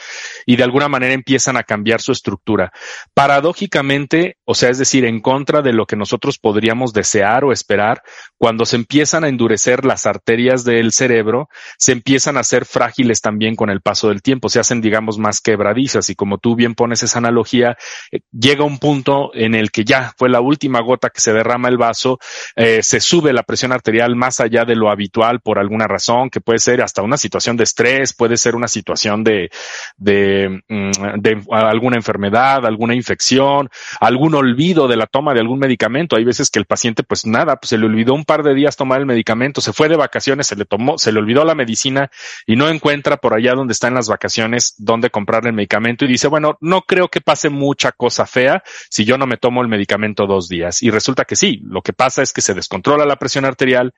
y 0.45 0.57
de 0.57 0.65
alguna 0.65 0.89
manera 0.89 1.15
empiezan 1.15 1.57
a 1.57 1.63
cambiar 1.63 2.01
su 2.01 2.11
estructura. 2.11 2.73
Paradójicamente, 3.15 4.39
o 4.45 4.57
sea, 4.57 4.71
es 4.71 4.79
decir, 4.79 5.05
en 5.05 5.21
contra 5.21 5.63
de 5.63 5.73
lo 5.73 5.87
que 5.87 5.95
nosotros 5.95 6.39
podríamos 6.39 6.93
desear 6.93 7.45
o 7.45 7.53
esperar, 7.53 8.03
cuando 8.37 8.67
se 8.67 8.75
empiezan 8.75 9.23
a 9.23 9.29
endurecer 9.29 9.85
las 9.85 10.07
arterias 10.07 10.65
del 10.65 10.91
cerebro, 10.91 11.49
se 11.79 11.93
empiezan 11.93 12.37
a 12.37 12.43
ser 12.43 12.65
frágiles 12.65 13.21
también 13.21 13.55
con 13.55 13.71
el 13.71 13.81
paso 13.81 14.09
del 14.09 14.23
tiempo, 14.23 14.49
se 14.49 14.59
hacen 14.59 14.81
digamos 14.81 15.19
más 15.19 15.41
quebradizas 15.41 16.11
y 16.11 16.17
como 16.17 16.39
tú 16.39 16.57
bien 16.57 16.75
pones 16.75 17.05
esa 17.05 17.21
analogía, 17.21 17.77
eh, 18.11 18.23
llega 18.33 18.65
un 18.65 18.79
punto 18.79 19.31
en 19.33 19.55
el 19.55 19.71
que 19.71 19.85
ya 19.85 20.15
fue 20.17 20.29
la 20.29 20.41
última 20.41 20.81
gota 20.81 21.11
que 21.11 21.21
se 21.21 21.33
derrama 21.33 21.69
el 21.69 21.77
vaso, 21.77 22.19
eh, 22.55 22.83
se 22.83 23.01
sube 23.01 23.33
la 23.33 23.43
presión 23.43 23.73
arterial 23.73 24.17
más 24.17 24.41
allá 24.41 24.65
de 24.65 24.75
lo 24.75 24.91
habitual 24.91 25.41
por 25.41 25.59
alguna 25.59 25.87
razón, 25.87 26.31
que 26.31 26.41
puede 26.41 26.59
ser 26.59 26.83
hasta 26.83 27.03
una 27.03 27.17
situación 27.17 27.57
de 27.57 27.65
estrés, 27.65 28.15
puede 28.15 28.37
ser 28.37 28.55
una 28.55 28.69
situación 28.69 29.25
de, 29.25 29.51
de, 29.97 30.63
mm, 30.69 31.53
alguna 31.53 31.97
enfermedad, 31.97 32.65
alguna 32.65 32.95
infección, 32.95 33.69
algún 34.01 34.35
olvido 34.35 34.89
de 34.89 34.97
la 34.97 35.07
toma 35.07 35.35
de 35.35 35.41
algún 35.41 35.59
medicamento. 35.59 36.17
Hay 36.17 36.25
veces 36.25 36.51
que 36.51 36.59
el 36.59 36.67
paciente, 36.67 37.03
pues 37.03 37.27
nada, 37.27 37.57
pues 37.57 37.71
se 37.71 37.79
le 37.79 37.87
olvidó 37.87 38.15
un 38.15 38.25
par 38.25 38.43
de 38.43 38.55
días 38.55 38.77
tomar 38.77 39.01
el 39.01 39.07
medicamento, 39.07 39.61
se 39.61 39.73
fue 39.73 39.89
de 39.89 39.97
vacaciones, 39.97 40.47
se 40.47 40.57
le 40.57 40.65
tomó, 40.65 40.99
se 40.99 41.13
le 41.13 41.19
olvidó 41.19 41.45
la 41.45 41.55
medicina 41.55 42.11
y 42.47 42.57
no 42.57 42.69
encuentra 42.69 43.17
por 43.19 43.35
allá 43.35 43.53
donde 43.55 43.73
está 43.73 43.89
en 43.89 43.95
las 43.95 44.09
vacaciones 44.09 44.75
dónde 44.79 45.11
comprarle 45.11 45.51
el 45.51 45.57
medicamento 45.57 46.05
y 46.05 46.09
dice, 46.09 46.29
bueno, 46.29 46.57
no 46.61 46.83
creo 46.83 47.09
que 47.09 47.21
pase 47.21 47.51
mucha 47.51 47.93
cosa 47.93 48.27
fea 48.27 48.63
si 48.91 49.05
yo 49.05 49.19
no 49.19 49.27
me 49.27 49.37
tomo 49.37 49.63
el 49.63 49.69
medicamento 49.69 50.06
dos 50.15 50.49
días. 50.49 50.83
Y 50.83 50.91
resulta 50.91 51.25
que 51.25 51.37
sí, 51.37 51.61
lo 51.65 51.83
que 51.83 51.93
pasa 51.93 52.23
es 52.23 52.33
que 52.33 52.43
se 52.43 52.55
descontrola 52.55 53.05
la 53.05 53.17
presión 53.17 53.45
arterial, 53.45 53.93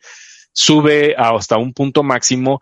sube 0.53 1.15
hasta 1.17 1.59
un 1.59 1.73
punto 1.73 2.03
máximo 2.03 2.61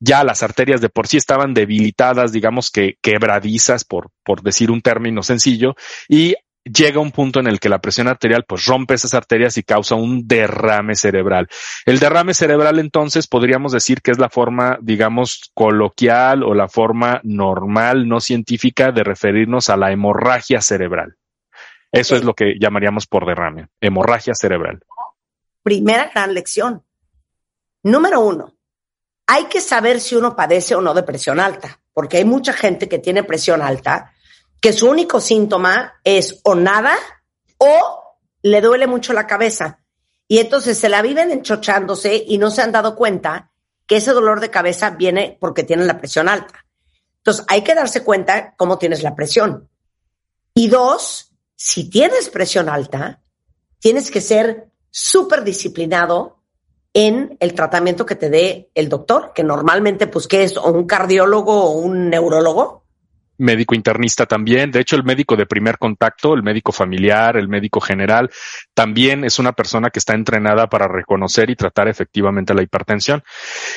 ya 0.00 0.22
las 0.22 0.42
arterias 0.42 0.80
de 0.80 0.90
por 0.90 1.06
sí 1.06 1.16
estaban 1.16 1.54
debilitadas, 1.54 2.32
digamos 2.32 2.70
que 2.70 2.98
quebradizas, 3.00 3.84
por, 3.84 4.10
por 4.22 4.42
decir 4.42 4.70
un 4.70 4.82
término 4.82 5.22
sencillo, 5.22 5.76
y 6.08 6.34
llega 6.64 7.00
un 7.00 7.12
punto 7.12 7.40
en 7.40 7.46
el 7.46 7.60
que 7.60 7.68
la 7.68 7.80
presión 7.80 8.08
arterial 8.08 8.44
pues 8.46 8.64
rompe 8.64 8.94
esas 8.94 9.14
arterias 9.14 9.56
y 9.58 9.62
causa 9.62 9.94
un 9.94 10.26
derrame 10.26 10.94
cerebral. 10.94 11.48
El 11.84 11.98
derrame 11.98 12.34
cerebral 12.34 12.78
entonces 12.78 13.26
podríamos 13.26 13.72
decir 13.72 14.00
que 14.02 14.10
es 14.10 14.18
la 14.18 14.30
forma, 14.30 14.78
digamos, 14.80 15.50
coloquial 15.54 16.42
o 16.42 16.54
la 16.54 16.68
forma 16.68 17.20
normal, 17.22 18.08
no 18.08 18.20
científica 18.20 18.92
de 18.92 19.04
referirnos 19.04 19.68
a 19.68 19.76
la 19.76 19.92
hemorragia 19.92 20.60
cerebral. 20.60 21.16
Eso 21.94 22.16
es 22.16 22.24
lo 22.24 22.34
que 22.34 22.54
llamaríamos 22.60 23.06
por 23.06 23.24
derrame, 23.24 23.68
hemorragia 23.80 24.34
cerebral. 24.34 24.82
Primera 25.62 26.10
gran 26.12 26.34
lección. 26.34 26.84
Número 27.84 28.20
uno, 28.20 28.52
hay 29.26 29.44
que 29.44 29.60
saber 29.60 30.00
si 30.00 30.16
uno 30.16 30.34
padece 30.34 30.74
o 30.74 30.80
no 30.80 30.92
de 30.92 31.04
presión 31.04 31.38
alta, 31.38 31.80
porque 31.92 32.16
hay 32.16 32.24
mucha 32.24 32.52
gente 32.52 32.88
que 32.88 32.98
tiene 32.98 33.22
presión 33.22 33.62
alta, 33.62 34.12
que 34.60 34.72
su 34.72 34.88
único 34.88 35.20
síntoma 35.20 36.00
es 36.02 36.40
o 36.42 36.54
nada 36.54 36.96
o 37.58 38.18
le 38.42 38.60
duele 38.60 38.86
mucho 38.86 39.12
la 39.12 39.26
cabeza. 39.26 39.78
Y 40.26 40.38
entonces 40.38 40.78
se 40.78 40.88
la 40.88 41.00
viven 41.00 41.30
enchochándose 41.30 42.24
y 42.26 42.38
no 42.38 42.50
se 42.50 42.62
han 42.62 42.72
dado 42.72 42.96
cuenta 42.96 43.52
que 43.86 43.96
ese 43.96 44.12
dolor 44.12 44.40
de 44.40 44.50
cabeza 44.50 44.90
viene 44.90 45.36
porque 45.40 45.62
tienen 45.62 45.86
la 45.86 45.98
presión 45.98 46.28
alta. 46.28 46.64
Entonces 47.18 47.44
hay 47.48 47.62
que 47.62 47.74
darse 47.74 48.02
cuenta 48.02 48.54
cómo 48.56 48.78
tienes 48.78 49.02
la 49.02 49.14
presión. 49.14 49.68
Y 50.54 50.68
dos, 50.68 51.33
si 51.56 51.88
tienes 51.90 52.28
presión 52.28 52.68
alta, 52.68 53.22
tienes 53.78 54.10
que 54.10 54.20
ser 54.20 54.70
súper 54.90 55.44
disciplinado 55.44 56.38
en 56.92 57.36
el 57.40 57.54
tratamiento 57.54 58.06
que 58.06 58.14
te 58.14 58.30
dé 58.30 58.70
el 58.74 58.88
doctor, 58.88 59.32
que 59.34 59.42
normalmente, 59.42 60.06
pues, 60.06 60.28
¿qué 60.28 60.44
es? 60.44 60.56
¿O 60.56 60.70
un 60.70 60.86
cardiólogo 60.86 61.64
o 61.64 61.70
un 61.70 62.08
neurólogo? 62.08 62.83
Médico 63.44 63.74
internista 63.74 64.26
también. 64.26 64.70
De 64.70 64.80
hecho, 64.80 64.96
el 64.96 65.04
médico 65.04 65.36
de 65.36 65.46
primer 65.46 65.78
contacto, 65.78 66.34
el 66.34 66.42
médico 66.42 66.72
familiar, 66.72 67.36
el 67.36 67.48
médico 67.48 67.80
general, 67.80 68.30
también 68.74 69.24
es 69.24 69.38
una 69.38 69.52
persona 69.52 69.90
que 69.90 69.98
está 69.98 70.14
entrenada 70.14 70.66
para 70.66 70.88
reconocer 70.88 71.50
y 71.50 71.56
tratar 71.56 71.88
efectivamente 71.88 72.54
la 72.54 72.62
hipertensión. 72.62 73.22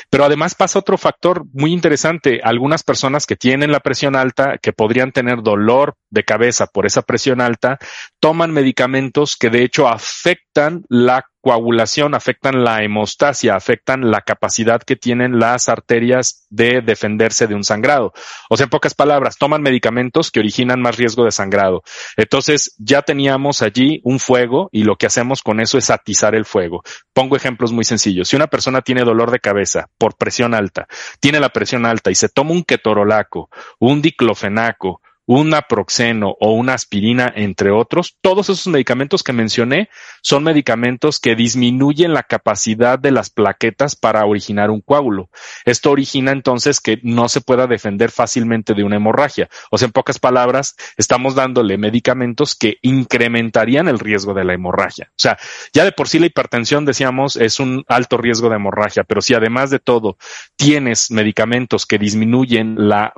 Pero 0.09 0.25
además 0.25 0.55
pasa 0.55 0.79
otro 0.79 0.97
factor 0.97 1.45
muy 1.53 1.73
interesante. 1.73 2.39
Algunas 2.43 2.83
personas 2.83 3.25
que 3.25 3.35
tienen 3.35 3.71
la 3.71 3.79
presión 3.79 4.15
alta, 4.15 4.57
que 4.57 4.73
podrían 4.73 5.11
tener 5.11 5.43
dolor 5.43 5.95
de 6.09 6.23
cabeza 6.23 6.67
por 6.67 6.85
esa 6.85 7.01
presión 7.01 7.41
alta, 7.41 7.77
toman 8.19 8.51
medicamentos 8.51 9.35
que 9.35 9.49
de 9.49 9.63
hecho 9.63 9.87
afectan 9.87 10.83
la 10.89 11.25
coagulación, 11.41 12.15
afectan 12.15 12.63
la 12.63 12.83
hemostasia, 12.83 13.55
afectan 13.55 14.11
la 14.11 14.21
capacidad 14.21 14.81
que 14.81 14.95
tienen 14.95 15.39
las 15.39 15.69
arterias 15.69 16.45
de 16.49 16.81
defenderse 16.81 17.47
de 17.47 17.55
un 17.55 17.63
sangrado. 17.63 18.13
O 18.49 18.57
sea, 18.57 18.65
en 18.65 18.69
pocas 18.69 18.93
palabras, 18.93 19.37
toman 19.37 19.61
medicamentos 19.61 20.31
que 20.31 20.39
originan 20.39 20.81
más 20.81 20.97
riesgo 20.97 21.25
de 21.25 21.31
sangrado. 21.31 21.83
Entonces, 22.15 22.73
ya 22.77 23.01
teníamos 23.01 23.61
allí 23.61 24.01
un 24.03 24.19
fuego 24.19 24.69
y 24.71 24.83
lo 24.83 24.95
que 24.95 25.05
hacemos 25.05 25.41
con 25.41 25.59
eso 25.59 25.77
es 25.77 25.89
atizar 25.89 26.35
el 26.35 26.45
fuego. 26.45 26.83
Pongo 27.13 27.35
ejemplos 27.35 27.71
muy 27.71 27.83
sencillos. 27.83 28.29
Si 28.29 28.35
una 28.35 28.47
persona 28.47 28.81
tiene 28.81 29.03
dolor 29.03 29.31
de 29.31 29.39
cabeza 29.39 29.89
por 29.97 30.15
presión 30.17 30.53
alta, 30.53 30.87
tiene 31.19 31.39
la 31.39 31.49
presión 31.49 31.85
alta 31.85 32.11
y 32.11 32.15
se 32.15 32.29
toma 32.29 32.51
un 32.51 32.63
ketorolaco, 32.63 33.49
un 33.79 34.01
diclofenaco, 34.01 35.01
un 35.27 35.49
naproxeno 35.49 36.35
o 36.39 36.53
una 36.53 36.73
aspirina, 36.73 37.31
entre 37.35 37.69
otros, 37.69 38.17
todos 38.21 38.49
esos 38.49 38.67
medicamentos 38.67 39.23
que 39.23 39.33
mencioné 39.33 39.89
son 40.21 40.43
medicamentos 40.43 41.19
que 41.19 41.35
disminuyen 41.35 42.13
la 42.13 42.23
capacidad 42.23 42.97
de 42.97 43.11
las 43.11 43.29
plaquetas 43.29 43.97
para 43.97 44.25
originar 44.25 44.71
un 44.71 44.79
coágulo. 44.79 45.29
Esto 45.65 45.91
origina 45.91 46.31
entonces 46.31 46.79
que 46.79 46.99
no 47.03 47.27
se 47.27 47.41
pueda 47.41 47.67
defender 47.67 48.09
fácilmente 48.09 48.73
de 48.73 48.83
una 48.85 48.95
hemorragia. 48.95 49.49
O 49.69 49.77
sea, 49.77 49.87
en 49.87 49.91
pocas 49.91 50.17
palabras, 50.17 50.75
estamos 50.95 51.35
dándole 51.35 51.77
medicamentos 51.77 52.55
que 52.55 52.77
incrementarían 52.81 53.89
el 53.89 53.99
riesgo 53.99 54.33
de 54.33 54.45
la 54.45 54.53
hemorragia. 54.53 55.09
O 55.11 55.19
sea, 55.19 55.37
ya 55.73 55.83
de 55.83 55.91
por 55.91 56.07
sí 56.07 56.19
la 56.19 56.27
hipertensión, 56.27 56.85
decíamos, 56.85 57.35
es 57.35 57.59
un 57.59 57.83
alto 57.89 58.17
riesgo 58.17 58.49
de 58.49 58.55
hemorragia, 58.55 59.03
pero 59.03 59.21
si 59.21 59.33
además 59.33 59.71
de 59.71 59.79
todo 59.79 60.17
tienes 60.55 61.11
medicamentos 61.11 61.85
que 61.85 61.97
disminuyen 61.97 62.75
la 62.77 63.13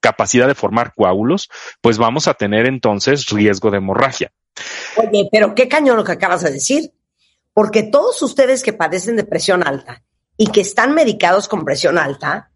capacidad 0.00 0.46
de 0.46 0.54
formar 0.54 0.92
coágulos, 0.94 1.48
pues 1.80 1.98
vamos 1.98 2.28
a 2.28 2.34
tener 2.34 2.66
entonces 2.66 3.28
riesgo 3.28 3.70
de 3.70 3.78
hemorragia. 3.78 4.32
Oye, 4.96 5.28
pero 5.30 5.54
qué 5.54 5.68
cañón 5.68 5.96
lo 5.96 6.04
que 6.04 6.12
acabas 6.12 6.42
de 6.42 6.50
decir, 6.50 6.92
porque 7.52 7.82
todos 7.82 8.20
ustedes 8.22 8.62
que 8.62 8.72
padecen 8.72 9.16
de 9.16 9.24
presión 9.24 9.66
alta 9.66 10.02
y 10.36 10.48
que 10.48 10.60
están 10.62 10.94
medicados 10.94 11.48
con 11.48 11.64
presión 11.64 11.98
alta, 11.98 12.50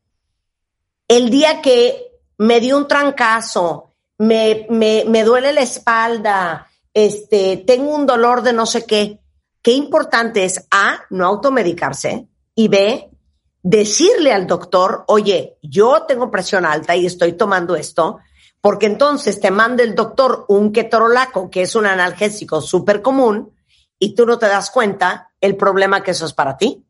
el 1.09 1.31
día 1.31 1.61
que 1.61 1.97
me 2.39 2.61
dio 2.61 2.77
un 2.77 2.89
trancazo, 2.89 3.93
me, 4.19 4.67
me, 4.71 5.05
me 5.07 5.23
duele 5.23 5.53
la 5.53 5.61
espalda, 5.61 6.67
este, 6.93 7.59
tengo 7.67 7.95
un 7.95 8.07
dolor 8.07 8.43
de 8.43 8.53
no 8.53 8.67
sé 8.67 8.87
qué, 8.87 9.19
qué 9.63 9.73
importante 9.73 10.45
es 10.45 10.67
A, 10.71 11.01
no 11.11 11.27
automedicarse 11.27 12.27
y 12.55 12.69
B, 12.69 13.11
decirle 13.65 14.31
al 14.33 14.47
doctor, 14.47 15.05
oye, 15.09 15.57
yo 15.63 16.05
tengo 16.07 16.31
presión 16.31 16.67
alta 16.67 16.95
y 16.95 17.07
estoy 17.07 17.33
tomando 17.33 17.75
esto, 17.75 18.19
porque 18.61 18.87
entonces 18.87 19.41
te 19.41 19.51
manda 19.51 19.83
el 19.83 19.95
doctor 19.95 20.45
un 20.49 20.71
ketorolaco, 20.71 21.51
que 21.51 21.63
es 21.63 21.75
un 21.75 21.87
analgésico 21.87 22.61
súper 22.61 23.01
común, 23.01 23.53
y 23.99 24.15
tú 24.15 24.27
no 24.27 24.39
te 24.39 24.47
das 24.47 24.71
cuenta 24.71 25.31
el 25.41 25.57
problema 25.57 26.03
que 26.03 26.11
eso 26.11 26.27
es 26.27 26.35
para 26.35 26.59
ti. 26.59 26.85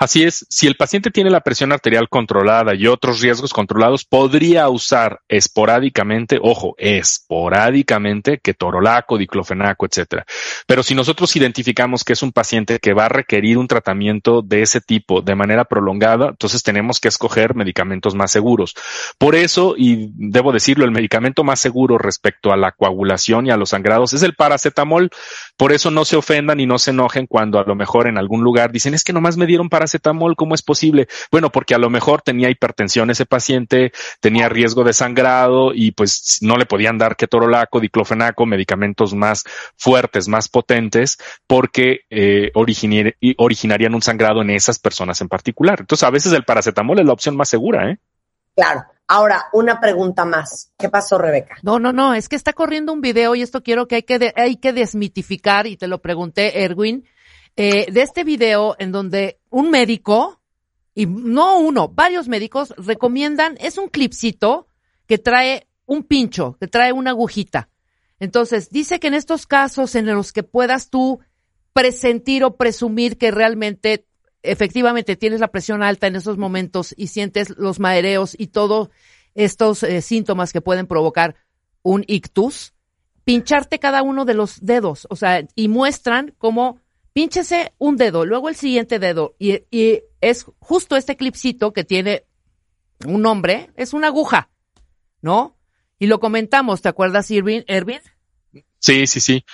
Así 0.00 0.22
es, 0.22 0.46
si 0.48 0.68
el 0.68 0.76
paciente 0.76 1.10
tiene 1.10 1.28
la 1.28 1.40
presión 1.40 1.72
arterial 1.72 2.08
controlada 2.08 2.72
y 2.76 2.86
otros 2.86 3.20
riesgos 3.20 3.52
controlados, 3.52 4.04
podría 4.04 4.68
usar 4.68 5.22
esporádicamente, 5.26 6.38
ojo, 6.40 6.76
esporádicamente, 6.78 8.38
ketorolaco, 8.38 9.18
diclofenaco, 9.18 9.86
etcétera. 9.86 10.24
Pero 10.68 10.84
si 10.84 10.94
nosotros 10.94 11.34
identificamos 11.34 12.04
que 12.04 12.12
es 12.12 12.22
un 12.22 12.30
paciente 12.30 12.78
que 12.78 12.92
va 12.92 13.06
a 13.06 13.08
requerir 13.08 13.58
un 13.58 13.66
tratamiento 13.66 14.40
de 14.40 14.62
ese 14.62 14.80
tipo 14.80 15.20
de 15.20 15.34
manera 15.34 15.64
prolongada, 15.64 16.28
entonces 16.28 16.62
tenemos 16.62 17.00
que 17.00 17.08
escoger 17.08 17.56
medicamentos 17.56 18.14
más 18.14 18.30
seguros. 18.30 18.76
Por 19.18 19.34
eso, 19.34 19.74
y 19.76 20.12
debo 20.14 20.52
decirlo, 20.52 20.84
el 20.84 20.92
medicamento 20.92 21.42
más 21.42 21.58
seguro 21.58 21.98
respecto 21.98 22.52
a 22.52 22.56
la 22.56 22.70
coagulación 22.70 23.46
y 23.46 23.50
a 23.50 23.56
los 23.56 23.70
sangrados 23.70 24.12
es 24.12 24.22
el 24.22 24.36
paracetamol. 24.36 25.10
Por 25.56 25.72
eso 25.72 25.90
no 25.90 26.04
se 26.04 26.14
ofendan 26.14 26.60
y 26.60 26.66
no 26.66 26.78
se 26.78 26.92
enojen 26.92 27.26
cuando 27.26 27.58
a 27.58 27.64
lo 27.64 27.74
mejor 27.74 28.06
en 28.06 28.16
algún 28.16 28.44
lugar 28.44 28.70
dicen 28.70 28.94
es 28.94 29.02
que 29.02 29.12
nomás 29.12 29.36
me 29.36 29.46
dieron 29.46 29.68
paracetamol 29.68 29.87
paracetamol, 29.88 30.36
¿cómo 30.36 30.54
es 30.54 30.62
posible? 30.62 31.08
Bueno, 31.30 31.50
porque 31.50 31.74
a 31.74 31.78
lo 31.78 31.88
mejor 31.88 32.22
tenía 32.22 32.50
hipertensión 32.50 33.10
ese 33.10 33.26
paciente, 33.26 33.92
tenía 34.20 34.48
riesgo 34.48 34.84
de 34.84 34.92
sangrado 34.92 35.72
y 35.74 35.92
pues 35.92 36.38
no 36.42 36.56
le 36.56 36.66
podían 36.66 36.98
dar 36.98 37.16
ketorolaco, 37.16 37.80
diclofenaco, 37.80 38.44
medicamentos 38.44 39.14
más 39.14 39.44
fuertes, 39.76 40.28
más 40.28 40.48
potentes, 40.48 41.16
porque 41.46 42.00
eh, 42.10 42.50
originarían 42.54 43.94
un 43.94 44.02
sangrado 44.02 44.42
en 44.42 44.50
esas 44.50 44.78
personas 44.78 45.20
en 45.20 45.28
particular. 45.28 45.80
Entonces, 45.80 46.06
a 46.06 46.10
veces 46.10 46.32
el 46.32 46.44
paracetamol 46.44 46.98
es 46.98 47.06
la 47.06 47.12
opción 47.12 47.36
más 47.36 47.48
segura, 47.48 47.90
¿eh? 47.90 47.98
Claro. 48.54 48.84
Ahora, 49.10 49.46
una 49.54 49.80
pregunta 49.80 50.26
más. 50.26 50.70
¿Qué 50.78 50.90
pasó, 50.90 51.16
Rebeca? 51.16 51.56
No, 51.62 51.78
no, 51.78 51.94
no, 51.94 52.12
es 52.12 52.28
que 52.28 52.36
está 52.36 52.52
corriendo 52.52 52.92
un 52.92 53.00
video 53.00 53.34
y 53.34 53.40
esto 53.40 53.62
quiero 53.62 53.88
que 53.88 53.94
hay 53.94 54.02
que, 54.02 54.34
hay 54.36 54.56
que 54.56 54.74
desmitificar 54.74 55.66
y 55.66 55.78
te 55.78 55.86
lo 55.86 56.02
pregunté, 56.02 56.62
Erwin 56.62 57.06
eh, 57.60 57.90
de 57.90 58.02
este 58.02 58.22
video 58.22 58.76
en 58.78 58.92
donde 58.92 59.40
un 59.50 59.68
médico, 59.68 60.40
y 60.94 61.06
no 61.06 61.58
uno, 61.58 61.88
varios 61.88 62.28
médicos 62.28 62.72
recomiendan, 62.76 63.56
es 63.58 63.78
un 63.78 63.88
clipcito 63.88 64.68
que 65.08 65.18
trae 65.18 65.66
un 65.84 66.04
pincho, 66.04 66.56
que 66.60 66.68
trae 66.68 66.92
una 66.92 67.10
agujita. 67.10 67.68
Entonces, 68.20 68.70
dice 68.70 69.00
que 69.00 69.08
en 69.08 69.14
estos 69.14 69.48
casos 69.48 69.96
en 69.96 70.06
los 70.06 70.32
que 70.32 70.44
puedas 70.44 70.88
tú 70.88 71.18
presentir 71.72 72.44
o 72.44 72.56
presumir 72.56 73.18
que 73.18 73.32
realmente, 73.32 74.06
efectivamente 74.44 75.16
tienes 75.16 75.40
la 75.40 75.48
presión 75.48 75.82
alta 75.82 76.06
en 76.06 76.14
esos 76.14 76.38
momentos 76.38 76.94
y 76.96 77.08
sientes 77.08 77.50
los 77.56 77.80
mareos 77.80 78.36
y 78.38 78.46
todos 78.46 78.90
estos 79.34 79.82
eh, 79.82 80.00
síntomas 80.00 80.52
que 80.52 80.60
pueden 80.60 80.86
provocar 80.86 81.34
un 81.82 82.04
ictus, 82.06 82.72
pincharte 83.24 83.80
cada 83.80 84.02
uno 84.02 84.24
de 84.24 84.34
los 84.34 84.64
dedos, 84.64 85.08
o 85.10 85.16
sea, 85.16 85.44
y 85.56 85.66
muestran 85.66 86.36
cómo 86.38 86.78
pínchese 87.12 87.72
un 87.78 87.96
dedo, 87.96 88.24
luego 88.24 88.48
el 88.48 88.56
siguiente 88.56 88.98
dedo, 88.98 89.34
y, 89.38 89.62
es 90.20 90.46
justo 90.58 90.96
este 90.96 91.16
clipcito 91.16 91.72
que 91.72 91.84
tiene 91.84 92.24
un 93.06 93.22
nombre, 93.22 93.70
es 93.76 93.92
una 93.92 94.08
aguja, 94.08 94.50
¿no? 95.20 95.56
Y 95.98 96.06
lo 96.06 96.18
comentamos, 96.20 96.82
¿te 96.82 96.88
acuerdas, 96.88 97.30
Irving? 97.30 97.62
Ervin? 97.66 98.00
Sí, 98.78 99.06
sí, 99.06 99.20
sí. 99.20 99.44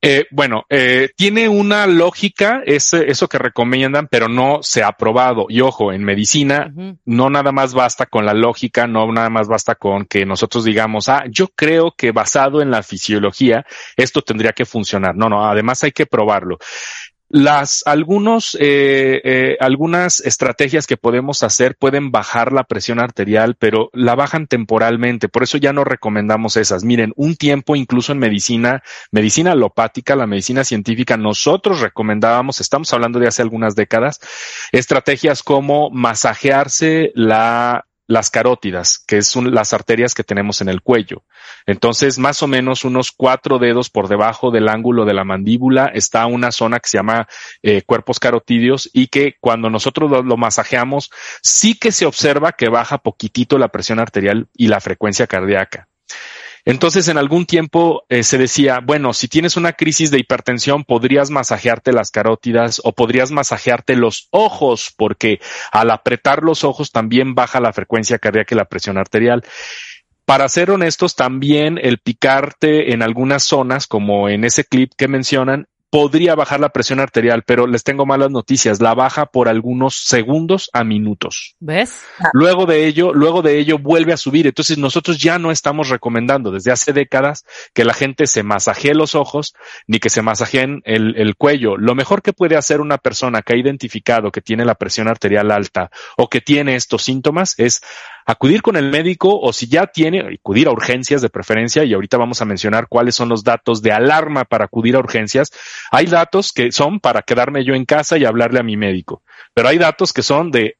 Eh, 0.00 0.26
bueno, 0.30 0.64
eh, 0.70 1.10
tiene 1.16 1.48
una 1.48 1.88
lógica 1.88 2.62
ese, 2.64 3.10
eso 3.10 3.28
que 3.28 3.38
recomiendan, 3.38 4.06
pero 4.06 4.28
no 4.28 4.62
se 4.62 4.84
ha 4.84 4.92
probado. 4.92 5.46
Y 5.48 5.60
ojo, 5.60 5.92
en 5.92 6.04
medicina 6.04 6.72
no 7.04 7.30
nada 7.30 7.50
más 7.50 7.74
basta 7.74 8.06
con 8.06 8.24
la 8.24 8.32
lógica, 8.32 8.86
no 8.86 9.10
nada 9.12 9.28
más 9.28 9.48
basta 9.48 9.74
con 9.74 10.04
que 10.04 10.24
nosotros 10.24 10.64
digamos, 10.64 11.08
ah, 11.08 11.24
yo 11.28 11.48
creo 11.48 11.92
que 11.96 12.12
basado 12.12 12.62
en 12.62 12.70
la 12.70 12.84
fisiología 12.84 13.66
esto 13.96 14.22
tendría 14.22 14.52
que 14.52 14.64
funcionar. 14.64 15.16
No, 15.16 15.28
no, 15.28 15.44
además 15.44 15.82
hay 15.82 15.92
que 15.92 16.06
probarlo 16.06 16.58
las 17.28 17.82
algunos 17.86 18.56
eh, 18.60 19.20
eh, 19.24 19.56
algunas 19.60 20.20
estrategias 20.20 20.86
que 20.86 20.96
podemos 20.96 21.42
hacer 21.42 21.76
pueden 21.76 22.10
bajar 22.10 22.52
la 22.52 22.64
presión 22.64 23.00
arterial 23.00 23.56
pero 23.58 23.90
la 23.92 24.14
bajan 24.14 24.46
temporalmente. 24.46 25.28
Por 25.28 25.42
eso 25.42 25.58
ya 25.58 25.72
no 25.72 25.84
recomendamos 25.84 26.56
esas. 26.56 26.84
Miren 26.84 27.12
un 27.16 27.36
tiempo 27.36 27.76
incluso 27.76 28.12
en 28.12 28.18
medicina 28.18 28.82
medicina 29.10 29.52
alopática 29.52 30.16
la 30.16 30.26
medicina 30.26 30.64
científica 30.64 31.16
nosotros 31.16 31.80
recomendábamos 31.80 32.60
estamos 32.60 32.92
hablando 32.92 33.18
de 33.18 33.28
hace 33.28 33.42
algunas 33.42 33.74
décadas 33.74 34.20
estrategias 34.72 35.42
como 35.42 35.90
masajearse 35.90 37.12
la 37.14 37.87
las 38.08 38.30
carótidas, 38.30 38.98
que 39.06 39.22
son 39.22 39.54
las 39.54 39.72
arterias 39.74 40.14
que 40.14 40.24
tenemos 40.24 40.60
en 40.62 40.70
el 40.70 40.82
cuello. 40.82 41.22
Entonces, 41.66 42.18
más 42.18 42.42
o 42.42 42.48
menos 42.48 42.84
unos 42.84 43.12
cuatro 43.12 43.58
dedos 43.58 43.90
por 43.90 44.08
debajo 44.08 44.50
del 44.50 44.68
ángulo 44.68 45.04
de 45.04 45.12
la 45.14 45.24
mandíbula 45.24 45.90
está 45.94 46.26
una 46.26 46.50
zona 46.50 46.80
que 46.80 46.88
se 46.88 46.98
llama 46.98 47.28
eh, 47.62 47.82
cuerpos 47.82 48.18
carotidios 48.18 48.88
y 48.94 49.08
que 49.08 49.36
cuando 49.40 49.68
nosotros 49.68 50.10
lo, 50.10 50.22
lo, 50.22 50.36
masajeamos, 50.38 51.10
sí 51.42 51.78
que 51.78 51.92
se 51.92 52.06
observa 52.06 52.52
que 52.52 52.70
baja 52.70 52.98
poquitito 52.98 53.58
la 53.58 53.68
presión 53.68 54.00
arterial 54.00 54.48
y 54.54 54.68
la 54.68 54.80
frecuencia 54.80 55.26
cardíaca. 55.26 55.87
Entonces, 56.68 57.08
en 57.08 57.16
algún 57.16 57.46
tiempo 57.46 58.04
eh, 58.10 58.22
se 58.22 58.36
decía, 58.36 58.80
bueno, 58.84 59.14
si 59.14 59.26
tienes 59.26 59.56
una 59.56 59.72
crisis 59.72 60.10
de 60.10 60.18
hipertensión, 60.18 60.84
podrías 60.84 61.30
masajearte 61.30 61.94
las 61.94 62.10
carótidas 62.10 62.82
o 62.84 62.92
podrías 62.92 63.30
masajearte 63.30 63.96
los 63.96 64.28
ojos, 64.32 64.92
porque 64.94 65.40
al 65.72 65.90
apretar 65.90 66.42
los 66.42 66.64
ojos 66.64 66.92
también 66.92 67.34
baja 67.34 67.58
la 67.60 67.72
frecuencia 67.72 68.18
cardíaca 68.18 68.54
y 68.54 68.58
la 68.58 68.66
presión 68.66 68.98
arterial. 68.98 69.44
Para 70.26 70.46
ser 70.50 70.70
honestos, 70.70 71.16
también 71.16 71.78
el 71.82 72.00
picarte 72.00 72.92
en 72.92 73.02
algunas 73.02 73.44
zonas, 73.44 73.86
como 73.86 74.28
en 74.28 74.44
ese 74.44 74.64
clip 74.64 74.92
que 74.94 75.08
mencionan, 75.08 75.68
podría 75.90 76.34
bajar 76.34 76.60
la 76.60 76.68
presión 76.68 77.00
arterial, 77.00 77.42
pero 77.46 77.66
les 77.66 77.82
tengo 77.82 78.04
malas 78.04 78.30
noticias, 78.30 78.80
la 78.80 78.94
baja 78.94 79.26
por 79.26 79.48
algunos 79.48 80.04
segundos 80.04 80.68
a 80.72 80.84
minutos. 80.84 81.56
¿Ves? 81.60 82.02
Luego 82.32 82.66
de 82.66 82.86
ello, 82.86 83.12
luego 83.14 83.42
de 83.42 83.58
ello 83.58 83.78
vuelve 83.78 84.12
a 84.12 84.16
subir. 84.16 84.46
Entonces 84.46 84.76
nosotros 84.78 85.18
ya 85.18 85.38
no 85.38 85.50
estamos 85.50 85.88
recomendando 85.88 86.50
desde 86.50 86.72
hace 86.72 86.92
décadas 86.92 87.44
que 87.72 87.84
la 87.84 87.94
gente 87.94 88.26
se 88.26 88.42
masajee 88.42 88.94
los 88.94 89.14
ojos 89.14 89.54
ni 89.86 89.98
que 89.98 90.10
se 90.10 90.22
masajeen 90.22 90.82
el, 90.84 91.14
el 91.16 91.36
cuello. 91.36 91.76
Lo 91.76 91.94
mejor 91.94 92.22
que 92.22 92.32
puede 92.32 92.56
hacer 92.56 92.80
una 92.80 92.98
persona 92.98 93.42
que 93.42 93.54
ha 93.54 93.56
identificado 93.56 94.30
que 94.30 94.42
tiene 94.42 94.64
la 94.64 94.74
presión 94.74 95.08
arterial 95.08 95.50
alta 95.50 95.90
o 96.16 96.28
que 96.28 96.40
tiene 96.40 96.76
estos 96.76 97.02
síntomas 97.02 97.54
es 97.58 97.80
acudir 98.28 98.60
con 98.60 98.76
el 98.76 98.90
médico 98.90 99.40
o 99.40 99.54
si 99.54 99.68
ya 99.68 99.86
tiene, 99.86 100.20
acudir 100.20 100.68
a 100.68 100.70
urgencias 100.70 101.22
de 101.22 101.30
preferencia 101.30 101.84
y 101.84 101.94
ahorita 101.94 102.18
vamos 102.18 102.42
a 102.42 102.44
mencionar 102.44 102.86
cuáles 102.86 103.14
son 103.14 103.30
los 103.30 103.42
datos 103.42 103.80
de 103.80 103.90
alarma 103.90 104.44
para 104.44 104.66
acudir 104.66 104.96
a 104.96 104.98
urgencias. 104.98 105.50
Hay 105.90 106.06
datos 106.06 106.52
que 106.52 106.70
son 106.70 107.00
para 107.00 107.22
quedarme 107.22 107.64
yo 107.64 107.74
en 107.74 107.86
casa 107.86 108.18
y 108.18 108.26
hablarle 108.26 108.60
a 108.60 108.62
mi 108.62 108.76
médico, 108.76 109.22
pero 109.54 109.68
hay 109.68 109.78
datos 109.78 110.12
que 110.12 110.22
son 110.22 110.50
de 110.50 110.76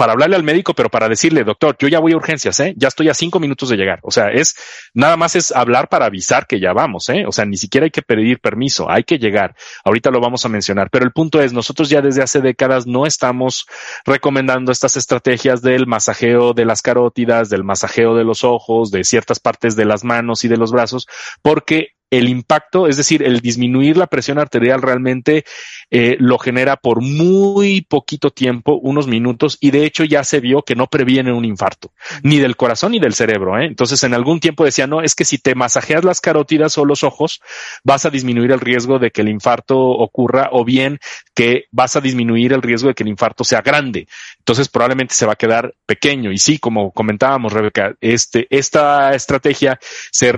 para 0.00 0.14
hablarle 0.14 0.36
al 0.36 0.42
médico, 0.42 0.72
pero 0.72 0.88
para 0.88 1.10
decirle, 1.10 1.44
doctor, 1.44 1.76
yo 1.78 1.86
ya 1.86 2.00
voy 2.00 2.12
a 2.12 2.16
urgencias, 2.16 2.58
¿eh? 2.60 2.72
Ya 2.74 2.88
estoy 2.88 3.10
a 3.10 3.14
cinco 3.14 3.38
minutos 3.38 3.68
de 3.68 3.76
llegar. 3.76 3.98
O 4.02 4.10
sea, 4.10 4.30
es 4.30 4.56
nada 4.94 5.18
más 5.18 5.36
es 5.36 5.52
hablar 5.52 5.90
para 5.90 6.06
avisar 6.06 6.46
que 6.46 6.58
ya 6.58 6.72
vamos, 6.72 7.10
¿eh? 7.10 7.26
O 7.26 7.32
sea, 7.32 7.44
ni 7.44 7.58
siquiera 7.58 7.84
hay 7.84 7.90
que 7.90 8.00
pedir 8.00 8.40
permiso, 8.40 8.90
hay 8.90 9.04
que 9.04 9.18
llegar. 9.18 9.54
Ahorita 9.84 10.10
lo 10.10 10.18
vamos 10.18 10.46
a 10.46 10.48
mencionar, 10.48 10.88
pero 10.88 11.04
el 11.04 11.12
punto 11.12 11.42
es, 11.42 11.52
nosotros 11.52 11.90
ya 11.90 12.00
desde 12.00 12.22
hace 12.22 12.40
décadas 12.40 12.86
no 12.86 13.04
estamos 13.04 13.66
recomendando 14.06 14.72
estas 14.72 14.96
estrategias 14.96 15.60
del 15.60 15.86
masajeo 15.86 16.54
de 16.54 16.64
las 16.64 16.80
carótidas, 16.80 17.50
del 17.50 17.62
masajeo 17.62 18.14
de 18.14 18.24
los 18.24 18.42
ojos, 18.42 18.90
de 18.90 19.04
ciertas 19.04 19.38
partes 19.38 19.76
de 19.76 19.84
las 19.84 20.02
manos 20.02 20.44
y 20.44 20.48
de 20.48 20.56
los 20.56 20.72
brazos, 20.72 21.08
porque 21.42 21.88
el 22.10 22.28
impacto, 22.28 22.88
es 22.88 22.96
decir, 22.96 23.22
el 23.22 23.40
disminuir 23.40 23.96
la 23.96 24.08
presión 24.08 24.38
arterial 24.38 24.82
realmente 24.82 25.44
eh, 25.90 26.16
lo 26.18 26.38
genera 26.38 26.76
por 26.76 27.02
muy 27.02 27.82
poquito 27.82 28.30
tiempo, 28.30 28.74
unos 28.74 29.06
minutos, 29.06 29.58
y 29.60 29.70
de 29.70 29.84
hecho 29.84 30.04
ya 30.04 30.24
se 30.24 30.40
vio 30.40 30.62
que 30.62 30.74
no 30.74 30.88
previene 30.88 31.32
un 31.32 31.44
infarto, 31.44 31.92
ni 32.22 32.38
del 32.38 32.56
corazón 32.56 32.92
ni 32.92 32.98
del 32.98 33.14
cerebro. 33.14 33.58
¿eh? 33.58 33.66
Entonces, 33.66 34.02
en 34.04 34.14
algún 34.14 34.40
tiempo 34.40 34.64
decía, 34.64 34.86
no, 34.86 35.02
es 35.02 35.14
que 35.14 35.24
si 35.24 35.38
te 35.38 35.54
masajeas 35.54 36.04
las 36.04 36.20
carótidas 36.20 36.76
o 36.78 36.84
los 36.84 37.04
ojos, 37.04 37.40
vas 37.84 38.04
a 38.04 38.10
disminuir 38.10 38.50
el 38.52 38.60
riesgo 38.60 38.98
de 38.98 39.10
que 39.10 39.20
el 39.20 39.28
infarto 39.28 39.78
ocurra, 39.78 40.48
o 40.52 40.64
bien 40.64 40.98
que 41.34 41.66
vas 41.70 41.96
a 41.96 42.00
disminuir 42.00 42.52
el 42.52 42.62
riesgo 42.62 42.88
de 42.88 42.94
que 42.94 43.04
el 43.04 43.08
infarto 43.08 43.44
sea 43.44 43.62
grande. 43.62 44.08
Entonces, 44.38 44.68
probablemente 44.68 45.14
se 45.14 45.26
va 45.26 45.34
a 45.34 45.36
quedar 45.36 45.74
pequeño. 45.86 46.32
Y 46.32 46.38
sí, 46.38 46.58
como 46.58 46.90
comentábamos, 46.92 47.52
Rebeca, 47.52 47.94
este, 48.00 48.46
esta 48.50 49.14
estrategia 49.14 49.78
se 50.10 50.34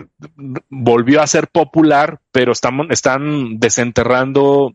volvió 0.69 1.23
a 1.23 1.27
ser 1.27 1.49
popular, 1.65 2.21
pero 2.33 2.53
estamos, 2.53 2.87
están 2.91 3.59
desenterrando 3.59 4.75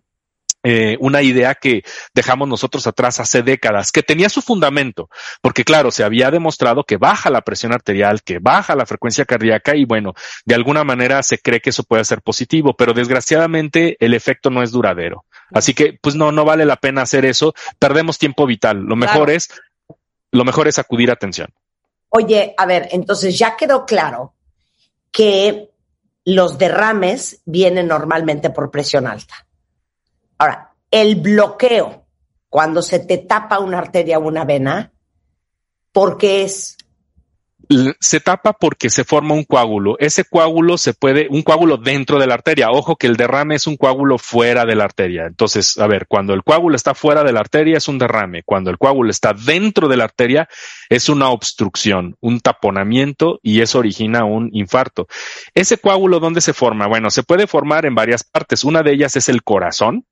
eh, 0.64 0.98
una 1.00 1.22
idea 1.22 1.56
que 1.56 1.84
dejamos 2.14 2.48
nosotros 2.48 2.88
atrás 2.88 3.20
hace 3.20 3.44
décadas, 3.44 3.92
que 3.92 4.04
tenía 4.04 4.28
su 4.28 4.42
fundamento, 4.42 5.10
porque 5.42 5.64
claro, 5.64 5.92
se 5.92 6.04
había 6.04 6.32
demostrado 6.32 6.84
que 6.84 6.98
baja 6.98 7.30
la 7.30 7.42
presión 7.42 7.74
arterial, 7.74 8.24
que 8.24 8.40
baja 8.40 8.76
la 8.76 8.86
frecuencia 8.86 9.26
cardíaca 9.26 9.76
y 9.76 9.86
bueno, 9.86 10.14
de 10.46 10.56
alguna 10.56 10.84
manera 10.84 11.22
se 11.24 11.38
cree 11.38 11.62
que 11.62 11.70
eso 11.70 11.84
puede 11.84 12.04
ser 12.06 12.22
positivo, 12.22 12.76
pero 12.76 12.94
desgraciadamente 12.94 13.98
el 14.00 14.14
efecto 14.14 14.50
no 14.50 14.64
es 14.64 14.72
duradero. 14.72 15.26
Así 15.54 15.74
que 15.74 15.98
pues 16.02 16.16
no, 16.16 16.32
no 16.32 16.44
vale 16.44 16.66
la 16.66 16.78
pena 16.78 17.04
hacer 17.04 17.24
eso, 17.24 17.54
perdemos 17.80 18.18
tiempo 18.18 18.46
vital. 18.46 18.80
Lo 18.80 18.96
mejor 18.96 19.30
es, 19.30 19.50
lo 20.32 20.44
mejor 20.44 20.68
es 20.68 20.80
acudir 20.80 21.12
a 21.12 21.14
atención. 21.14 21.50
Oye, 22.10 22.54
a 22.58 22.66
ver, 22.66 22.90
entonces 22.92 23.38
ya 23.38 23.56
quedó 23.56 23.86
claro 23.86 24.34
que 25.12 25.70
los 26.28 26.58
derrames 26.58 27.42
vienen 27.46 27.88
normalmente 27.88 28.50
por 28.50 28.70
presión 28.70 29.08
alta. 29.08 29.48
Ahora, 30.38 30.74
el 30.92 31.16
bloqueo, 31.16 32.06
cuando 32.50 32.82
se 32.82 33.00
te 33.00 33.18
tapa 33.18 33.60
una 33.60 33.78
arteria 33.78 34.18
o 34.18 34.28
una 34.28 34.44
vena, 34.44 34.92
¿por 35.94 36.18
qué 36.18 36.44
es? 36.44 36.77
Se 38.00 38.20
tapa 38.20 38.54
porque 38.54 38.90
se 38.90 39.04
forma 39.04 39.34
un 39.34 39.44
coágulo. 39.44 39.98
Ese 40.00 40.24
coágulo 40.24 40.78
se 40.78 40.94
puede, 40.94 41.28
un 41.30 41.42
coágulo 41.42 41.78
dentro 41.78 42.20
de 42.20 42.28
la 42.28 42.36
arteria. 42.36 42.70
Ojo 42.72 42.96
que 42.96 43.08
el 43.08 43.18
derrame 43.18 43.56
es 43.56 43.68
un 43.68 43.76
coágulo 43.76 44.18
fuera 44.18 44.66
de 44.66 44.76
la 44.76 44.86
arteria. 44.86 45.26
Entonces, 45.26 45.78
a 45.78 45.88
ver, 45.88 46.08
cuando 46.08 46.34
el 46.34 46.44
coágulo 46.44 46.76
está 46.76 46.94
fuera 46.94 47.24
de 47.24 47.34
la 47.34 47.42
arteria 47.42 47.78
es 47.78 47.88
un 47.88 47.98
derrame. 47.98 48.44
Cuando 48.44 48.70
el 48.70 48.78
coágulo 48.78 49.10
está 49.10 49.34
dentro 49.34 49.88
de 49.88 49.98
la 49.98 50.06
arteria 50.06 50.48
es 50.90 51.10
una 51.10 51.30
obstrucción, 51.30 52.16
un 52.22 52.40
taponamiento 52.40 53.40
y 53.44 53.62
eso 53.62 53.80
origina 53.80 54.24
un 54.24 54.50
infarto. 54.54 55.08
Ese 55.54 55.78
coágulo, 55.78 56.20
¿dónde 56.20 56.42
se 56.42 56.54
forma? 56.54 56.88
Bueno, 56.88 57.10
se 57.10 57.24
puede 57.24 57.48
formar 57.48 57.86
en 57.86 57.96
varias 57.96 58.24
partes. 58.24 58.64
Una 58.64 58.82
de 58.84 58.94
ellas 58.94 59.16
es 59.16 59.28
el 59.30 59.44
corazón. 59.44 60.06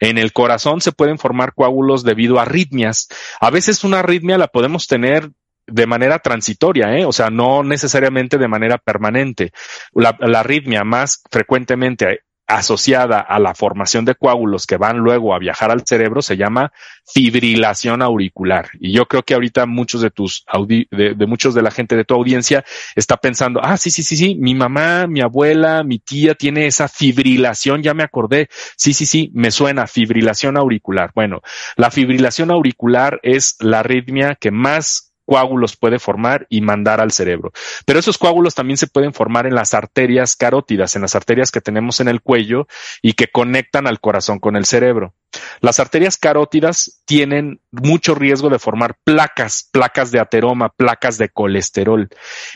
En 0.00 0.18
el 0.18 0.32
corazón 0.32 0.80
se 0.80 0.90
pueden 0.90 1.18
formar 1.18 1.54
coágulos 1.54 2.02
debido 2.02 2.38
a 2.38 2.42
arritmias. 2.42 3.06
A 3.40 3.50
veces 3.50 3.84
una 3.84 4.00
arritmia 4.00 4.36
la 4.36 4.48
podemos 4.48 4.88
tener 4.88 5.30
de 5.66 5.86
manera 5.86 6.18
transitoria, 6.18 6.96
¿eh? 6.96 7.04
o 7.04 7.12
sea, 7.12 7.30
no 7.30 7.62
necesariamente 7.62 8.38
de 8.38 8.48
manera 8.48 8.78
permanente. 8.78 9.52
La, 9.94 10.16
la 10.20 10.40
arritmia 10.40 10.84
más 10.84 11.22
frecuentemente 11.30 12.20
asociada 12.46 13.20
a 13.20 13.38
la 13.38 13.54
formación 13.54 14.04
de 14.04 14.14
coágulos 14.14 14.66
que 14.66 14.76
van 14.76 14.98
luego 14.98 15.34
a 15.34 15.38
viajar 15.38 15.70
al 15.70 15.86
cerebro 15.86 16.22
se 16.22 16.36
llama 16.36 16.72
fibrilación 17.06 18.02
auricular. 18.02 18.68
Y 18.78 18.92
yo 18.92 19.06
creo 19.06 19.22
que 19.22 19.34
ahorita 19.34 19.66
muchos 19.66 20.02
de 20.02 20.10
tus 20.10 20.44
de, 20.66 21.14
de, 21.16 21.26
muchos 21.26 21.54
de 21.54 21.62
la 21.62 21.70
gente 21.70 21.96
de 21.96 22.04
tu 22.04 22.14
audiencia 22.14 22.64
está 22.94 23.16
pensando, 23.16 23.60
ah, 23.62 23.76
sí, 23.76 23.90
sí, 23.90 24.02
sí, 24.02 24.16
sí, 24.16 24.34
mi 24.34 24.54
mamá, 24.54 25.06
mi 25.06 25.20
abuela, 25.20 25.82
mi 25.82 25.98
tía 25.98 26.34
tiene 26.34 26.66
esa 26.66 26.88
fibrilación, 26.88 27.82
ya 27.82 27.94
me 27.94 28.02
acordé. 28.02 28.48
Sí, 28.76 28.92
sí, 28.92 29.06
sí, 29.06 29.30
me 29.34 29.50
suena 29.50 29.86
fibrilación 29.86 30.56
auricular. 30.56 31.12
Bueno, 31.14 31.40
la 31.76 31.90
fibrilación 31.90 32.50
auricular 32.50 33.20
es 33.22 33.56
la 33.60 33.80
arritmia 33.80 34.36
que 34.38 34.50
más 34.50 35.11
coágulos 35.26 35.76
puede 35.76 35.98
formar 35.98 36.46
y 36.48 36.60
mandar 36.60 37.00
al 37.00 37.12
cerebro. 37.12 37.52
Pero 37.86 37.98
esos 37.98 38.18
coágulos 38.18 38.54
también 38.54 38.76
se 38.76 38.86
pueden 38.86 39.12
formar 39.12 39.46
en 39.46 39.54
las 39.54 39.74
arterias 39.74 40.36
carótidas, 40.36 40.96
en 40.96 41.02
las 41.02 41.14
arterias 41.14 41.50
que 41.50 41.60
tenemos 41.60 42.00
en 42.00 42.08
el 42.08 42.20
cuello 42.20 42.66
y 43.00 43.14
que 43.14 43.28
conectan 43.28 43.86
al 43.86 44.00
corazón 44.00 44.38
con 44.38 44.56
el 44.56 44.64
cerebro. 44.64 45.14
Las 45.60 45.80
arterias 45.80 46.16
carótidas 46.16 47.02
tienen 47.04 47.60
mucho 47.70 48.14
riesgo 48.14 48.50
de 48.50 48.58
formar 48.58 48.98
placas, 49.04 49.68
placas 49.70 50.10
de 50.10 50.20
ateroma, 50.20 50.68
placas 50.70 51.18
de 51.18 51.28
colesterol. 51.28 52.08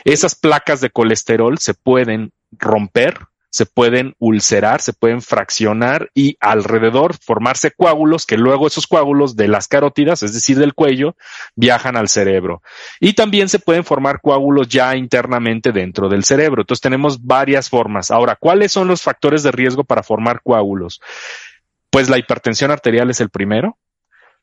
Esas 0.03 0.35
placas 0.35 0.81
de 0.81 0.89
colesterol 0.89 1.57
se 1.57 1.73
pueden 1.73 2.31
romper 2.51 3.17
se 3.49 3.65
pueden 3.65 4.15
ulcerar, 4.19 4.81
se 4.81 4.93
pueden 4.93 5.21
fraccionar 5.21 6.09
y 6.13 6.37
alrededor 6.39 7.15
formarse 7.17 7.71
coágulos 7.71 8.25
que 8.25 8.37
luego 8.37 8.67
esos 8.67 8.87
coágulos 8.87 9.35
de 9.35 9.47
las 9.47 9.67
carótidas, 9.67 10.23
es 10.23 10.33
decir, 10.33 10.57
del 10.57 10.73
cuello, 10.73 11.15
viajan 11.55 11.95
al 11.95 12.09
cerebro. 12.09 12.61
Y 12.99 13.13
también 13.13 13.49
se 13.49 13.59
pueden 13.59 13.83
formar 13.83 14.21
coágulos 14.21 14.67
ya 14.67 14.95
internamente 14.95 15.71
dentro 15.71 16.09
del 16.09 16.23
cerebro. 16.23 16.61
Entonces 16.61 16.81
tenemos 16.81 17.25
varias 17.25 17.69
formas. 17.69 18.11
Ahora, 18.11 18.35
¿cuáles 18.35 18.71
son 18.71 18.87
los 18.87 19.01
factores 19.01 19.43
de 19.43 19.51
riesgo 19.51 19.83
para 19.83 20.03
formar 20.03 20.41
coágulos? 20.43 21.01
Pues 21.89 22.09
la 22.09 22.17
hipertensión 22.17 22.71
arterial 22.71 23.09
es 23.09 23.21
el 23.21 23.29
primero, 23.29 23.77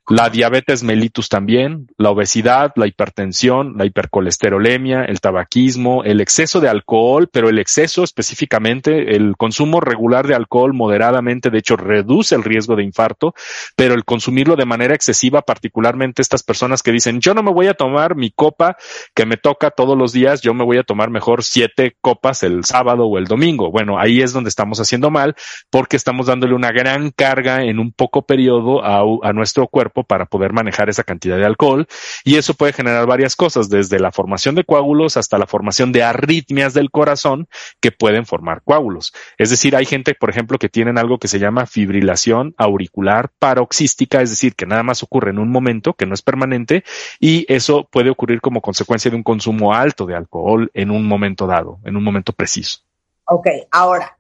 la 0.09 0.29
diabetes 0.29 0.83
mellitus 0.83 1.31
también, 1.31 1.89
la 1.97 2.11
obesidad, 2.11 2.73
la 2.77 2.87
hipertensión, 2.87 3.75
la 3.79 3.87
hipercolesterolemia, 3.87 5.05
el 5.05 5.21
tabaquismo, 5.21 6.05
el 6.05 6.21
exceso 6.21 6.61
de 6.61 6.69
alcohol, 6.69 7.31
pero 7.33 7.49
el 7.49 7.59
exceso 7.59 8.05
específicamente, 8.05 9.17
el 9.17 9.35
consumo 9.39 9.81
regular 9.81 10.27
de 10.27 10.35
alcohol 10.35 10.75
moderadamente, 10.75 11.49
de 11.49 11.59
hecho, 11.59 11.77
reduce 11.77 12.35
el 12.35 12.45
riesgo 12.45 12.77
de 12.77 12.83
infarto, 12.83 13.35
pero 13.77 13.95
el 13.95 14.05
consumirlo 14.05 14.57
de 14.57 14.67
manera 14.67 14.95
excesiva, 14.95 15.41
particularmente 15.41 16.21
estas 16.21 16.43
personas 16.43 16.83
que 16.83 16.93
dicen, 16.93 17.21
yo 17.21 17.33
no 17.33 17.43
me 17.43 17.53
voy 17.53 17.69
a 17.69 17.75
tomar 17.75 18.15
mi 18.15 18.31
copa 18.31 18.77
que 19.15 19.25
me 19.25 19.39
toca 19.39 19.71
todos 19.71 19.97
los 19.97 20.13
días, 20.13 20.43
yo 20.43 20.53
me 20.53 20.65
voy 20.65 20.77
a 20.77 20.83
tomar 20.83 21.09
mejor 21.09 21.43
siete 21.43 21.97
copas 22.03 22.43
el 22.43 22.65
sábado 22.65 23.07
o 23.07 23.17
el 23.17 23.25
domingo. 23.25 23.71
Bueno, 23.71 23.99
ahí 23.99 24.21
es 24.21 24.35
donde 24.35 24.49
estamos 24.49 24.81
haciendo 24.81 25.11
mal 25.11 25.35
porque 25.71 25.97
estamos 25.97 26.27
dándole 26.27 26.55
una 26.55 26.73
gran 26.73 27.11
carga 27.11 27.65
en 27.65 27.79
un 27.79 27.93
poco 27.93 28.27
periodo 28.27 28.85
a, 28.85 29.03
a 29.23 29.33
nuestro 29.33 29.67
cuerpo 29.67 29.94
para 30.03 30.27
poder 30.27 30.53
manejar 30.53 30.89
esa 30.89 31.05
cantidad 31.05 31.37
de 31.37 31.45
alcohol 31.45 31.87
y 32.25 32.37
eso 32.37 32.55
puede 32.55 32.73
generar 32.73 33.07
varias 33.07 33.37
cosas, 33.37 33.69
desde 33.69 34.01
la 34.01 34.11
formación 34.11 34.57
de 34.57 34.65
coágulos 34.65 35.17
hasta 35.17 35.39
la 35.39 35.47
formación 35.47 35.93
de 35.93 36.03
arritmias 36.03 36.75
del 36.75 36.91
corazón 36.91 37.49
que 37.81 37.93
pueden 37.93 38.27
formar 38.27 38.63
coágulos. 38.63 39.13
Es 39.39 39.51
decir, 39.51 39.77
hay 39.77 39.85
gente, 39.85 40.15
por 40.15 40.31
ejemplo, 40.31 40.59
que 40.59 40.69
tienen 40.69 40.99
algo 40.99 41.19
que 41.19 41.29
se 41.29 41.39
llama 41.39 41.67
fibrilación 41.67 42.55
auricular 42.57 43.31
paroxística, 43.39 44.21
es 44.21 44.31
decir, 44.31 44.55
que 44.55 44.67
nada 44.67 44.83
más 44.83 45.03
ocurre 45.03 45.31
en 45.31 45.39
un 45.39 45.51
momento, 45.51 45.95
que 45.95 46.07
no 46.07 46.15
es 46.15 46.23
permanente 46.23 46.85
y 47.21 47.47
eso 47.53 47.89
puede 47.91 48.11
ocurrir 48.11 48.41
como 48.41 48.61
consecuencia 48.61 49.11
de 49.11 49.17
un 49.17 49.23
consumo 49.23 49.75
alto 49.75 50.07
de 50.07 50.17
alcohol 50.17 50.71
en 50.75 50.91
un 50.91 51.07
momento 51.07 51.47
dado, 51.47 51.79
en 51.85 51.97
un 51.97 52.03
momento 52.03 52.33
preciso. 52.33 52.81
Ok, 53.27 53.47
ahora, 53.71 54.19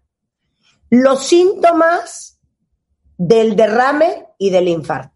los 0.90 1.26
síntomas 1.26 2.38
del 3.16 3.56
derrame 3.56 4.26
y 4.38 4.50
del 4.50 4.68
infarto. 4.68 5.13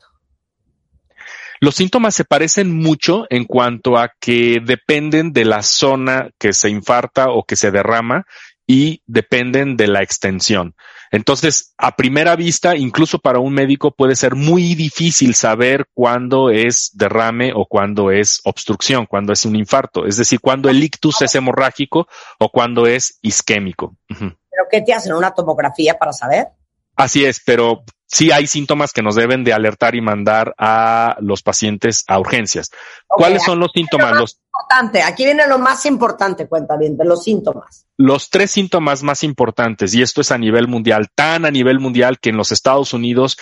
Los 1.60 1.74
síntomas 1.74 2.14
se 2.14 2.24
parecen 2.24 2.74
mucho 2.74 3.26
en 3.30 3.44
cuanto 3.44 3.98
a 3.98 4.12
que 4.20 4.58
dependen 4.64 5.32
de 5.32 5.44
la 5.44 5.62
zona 5.62 6.30
que 6.38 6.52
se 6.52 6.70
infarta 6.70 7.30
o 7.30 7.44
que 7.44 7.56
se 7.56 7.70
derrama 7.70 8.26
y 8.66 9.02
dependen 9.06 9.76
de 9.76 9.88
la 9.88 10.02
extensión. 10.02 10.74
Entonces, 11.10 11.72
a 11.78 11.96
primera 11.96 12.36
vista, 12.36 12.76
incluso 12.76 13.18
para 13.18 13.38
un 13.38 13.54
médico 13.54 13.92
puede 13.92 14.14
ser 14.14 14.34
muy 14.34 14.74
difícil 14.74 15.34
saber 15.34 15.86
cuándo 15.94 16.50
es 16.50 16.90
derrame 16.92 17.52
o 17.54 17.64
cuándo 17.64 18.10
es 18.10 18.40
obstrucción, 18.44 19.06
cuándo 19.06 19.32
es 19.32 19.46
un 19.46 19.56
infarto, 19.56 20.04
es 20.04 20.18
decir, 20.18 20.40
cuándo 20.40 20.68
el 20.68 20.82
ictus 20.82 21.22
es 21.22 21.34
hemorrágico 21.34 22.06
o 22.38 22.50
cuándo 22.50 22.86
es 22.86 23.18
isquémico. 23.22 23.96
¿Pero 24.06 24.66
qué 24.70 24.82
te 24.82 24.92
hacen? 24.92 25.14
¿Una 25.14 25.32
tomografía 25.32 25.98
para 25.98 26.12
saber? 26.12 26.48
Así 26.94 27.24
es, 27.24 27.40
pero 27.44 27.84
sí 28.08 28.32
hay 28.32 28.46
síntomas 28.46 28.92
que 28.92 29.02
nos 29.02 29.14
deben 29.14 29.44
de 29.44 29.52
alertar 29.52 29.94
y 29.94 30.00
mandar 30.00 30.54
a 30.58 31.16
los 31.20 31.42
pacientes 31.42 32.04
a 32.08 32.18
urgencias. 32.18 32.70
¿Cuáles 33.06 33.44
son 33.44 33.60
los 33.60 33.70
síntomas? 33.72 34.12
Los, 34.14 34.40
Aquí 35.04 35.24
viene 35.24 35.46
lo 35.46 35.58
más 35.58 35.86
importante, 35.86 36.46
cuenta 36.46 36.76
bien, 36.76 36.96
de 36.96 37.04
los 37.04 37.24
síntomas. 37.24 37.86
Los 37.96 38.30
tres 38.30 38.50
síntomas 38.50 39.02
más 39.02 39.24
importantes, 39.24 39.94
y 39.94 40.02
esto 40.02 40.20
es 40.20 40.30
a 40.30 40.38
nivel 40.38 40.68
mundial, 40.68 41.08
tan 41.14 41.44
a 41.44 41.50
nivel 41.50 41.80
mundial 41.80 42.18
que 42.20 42.30
en 42.30 42.36
los 42.36 42.52
Estados 42.52 42.92
Unidos, 42.92 43.36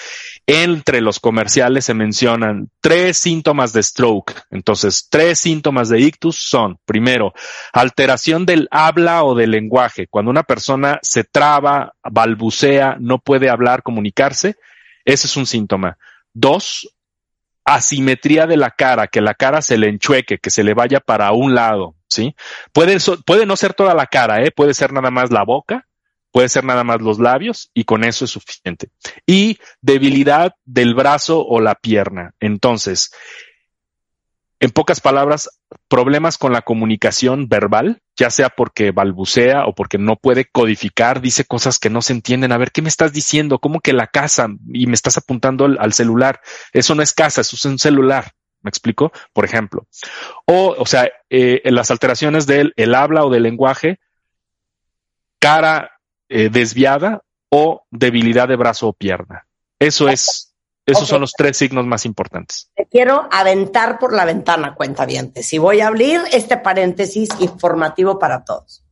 entre 0.46 1.00
los 1.00 1.20
comerciales 1.20 1.85
se 1.85 1.94
mencionan 1.94 2.70
tres 2.81 3.18
síntomas 3.18 3.72
de 3.72 3.83
stroke. 3.83 4.35
Entonces, 4.50 5.09
tres 5.11 5.38
síntomas 5.38 5.88
de 5.88 6.00
ictus 6.00 6.37
son, 6.37 6.79
primero, 6.85 7.33
alteración 7.72 8.46
del 8.46 8.68
habla 8.70 9.24
o 9.24 9.35
del 9.35 9.50
lenguaje. 9.50 10.07
Cuando 10.09 10.31
una 10.31 10.42
persona 10.42 10.98
se 11.02 11.24
traba, 11.24 11.92
balbucea, 12.02 12.96
no 13.00 13.18
puede 13.18 13.50
hablar, 13.50 13.83
comunicarse, 13.83 14.57
ese 15.05 15.26
es 15.26 15.37
un 15.37 15.46
síntoma. 15.46 15.98
Dos, 16.33 16.96
asimetría 17.66 18.46
de 18.46 18.57
la 18.57 18.70
cara, 18.70 19.09
que 19.09 19.20
la 19.20 19.35
cara 19.35 19.61
se 19.61 19.76
le 19.76 19.88
enchueque, 19.88 20.38
que 20.38 20.50
se 20.50 20.62
le 20.62 20.72
vaya 20.72 21.00
para 21.00 21.33
un 21.33 21.55
lado, 21.55 21.96
¿sí? 22.09 22.35
Puede, 22.72 22.96
puede 23.26 23.44
no 23.44 23.57
ser 23.57 23.74
toda 23.74 23.92
la 23.92 24.07
cara, 24.07 24.42
¿eh? 24.44 24.52
Puede 24.52 24.72
ser 24.72 24.92
nada 24.92 25.11
más 25.11 25.33
la 25.33 25.42
boca, 25.42 25.87
puede 26.31 26.48
ser 26.48 26.64
nada 26.64 26.85
más 26.85 27.02
los 27.02 27.18
labios 27.18 27.70
y 27.74 27.85
con 27.85 28.05
eso 28.05 28.24
es 28.24 28.31
suficiente. 28.31 28.90
Y 29.26 29.59
debilidad 29.81 30.55
del 30.64 30.94
brazo 30.94 31.44
o 31.44 31.61
la 31.61 31.74
pierna. 31.74 32.35
Entonces, 32.38 33.11
en 34.59 34.71
pocas 34.71 35.01
palabras, 35.01 35.51
problemas 35.88 36.38
con 36.38 36.53
la 36.53 36.62
comunicación 36.62 37.49
verbal, 37.49 38.01
ya 38.16 38.31
sea 38.31 38.49
porque 38.49 38.90
balbucea 38.90 39.66
o 39.66 39.75
porque 39.75 39.99
no 39.99 40.16
puede 40.16 40.47
codificar, 40.47 41.21
dice 41.21 41.45
cosas 41.45 41.79
que 41.79 41.90
no 41.90 42.01
se 42.01 42.14
entienden. 42.14 42.53
A 42.53 42.59
ver, 42.59 42.73
¿qué 42.73 42.81
me 42.81 42.88
estás 42.88 43.12
diciendo? 43.12 43.59
¿Cómo 43.59 43.81
que 43.81 43.92
la 43.92 44.07
casa? 44.07 44.49
Y 44.73 44.87
me 44.87 44.95
estás 44.95 45.19
apuntando 45.19 45.66
al, 45.66 45.92
celular. 45.92 46.40
Eso 46.73 46.95
no 46.95 47.03
es 47.03 47.12
casa, 47.12 47.42
eso 47.42 47.57
es 47.57 47.64
un 47.66 47.79
celular. 47.79 48.33
¿Me 48.62 48.71
explico? 48.71 49.12
Por 49.33 49.45
ejemplo. 49.45 49.87
O, 50.47 50.75
o 50.79 50.87
sea, 50.87 51.09
eh, 51.29 51.61
las 51.64 51.90
alteraciones 51.90 52.47
del 52.47 52.73
el 52.77 52.95
habla 52.95 53.25
o 53.25 53.31
del 53.31 53.42
lenguaje, 53.42 54.01
cara 55.38 56.01
eh, 56.29 56.49
desviada 56.49 57.23
o 57.51 57.85
debilidad 57.90 58.49
de 58.49 58.57
brazo 58.57 58.88
o 58.88 58.92
pierna. 58.95 59.47
Eso 59.79 60.09
es 60.09 60.56
esos 60.87 61.09
son 61.09 61.20
los 61.20 61.33
tres 61.33 61.57
signos 61.57 61.85
más 61.85 62.07
importantes. 62.07 62.70
Te 62.77 62.87
quiero 62.87 63.29
aventar 63.33 63.99
por 63.99 64.12
la 64.12 64.25
ventana, 64.25 64.75
cuenta 64.77 65.05
bien. 65.05 65.33
Y 65.51 65.59
voy 65.59 65.81
a 65.81 65.88
abrir 65.88 66.20
este 66.33 66.57
paréntesis 66.57 67.29
informativo 67.40 68.20
para 68.20 68.44
todos. 68.44 68.85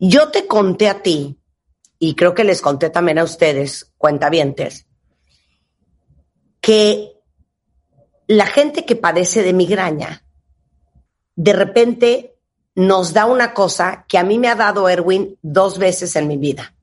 Yo 0.00 0.30
te 0.30 0.48
conté 0.48 0.88
a 0.88 1.02
ti, 1.02 1.38
y 2.00 2.16
creo 2.16 2.34
que 2.34 2.42
les 2.42 2.60
conté 2.62 2.90
también 2.90 3.18
a 3.18 3.24
ustedes, 3.24 3.92
cuentavientes, 3.96 4.86
que 6.60 7.12
la 8.26 8.46
gente 8.46 8.84
que 8.84 8.96
padece 8.96 9.42
de 9.42 9.52
migraña, 9.52 10.24
de 11.36 11.52
repente 11.52 12.36
nos 12.74 13.12
da 13.12 13.26
una 13.26 13.54
cosa 13.54 14.04
que 14.08 14.18
a 14.18 14.24
mí 14.24 14.38
me 14.38 14.48
ha 14.48 14.56
dado 14.56 14.88
Erwin 14.88 15.38
dos 15.42 15.78
veces 15.78 16.16
en 16.16 16.26
mi 16.28 16.36
vida 16.36 16.74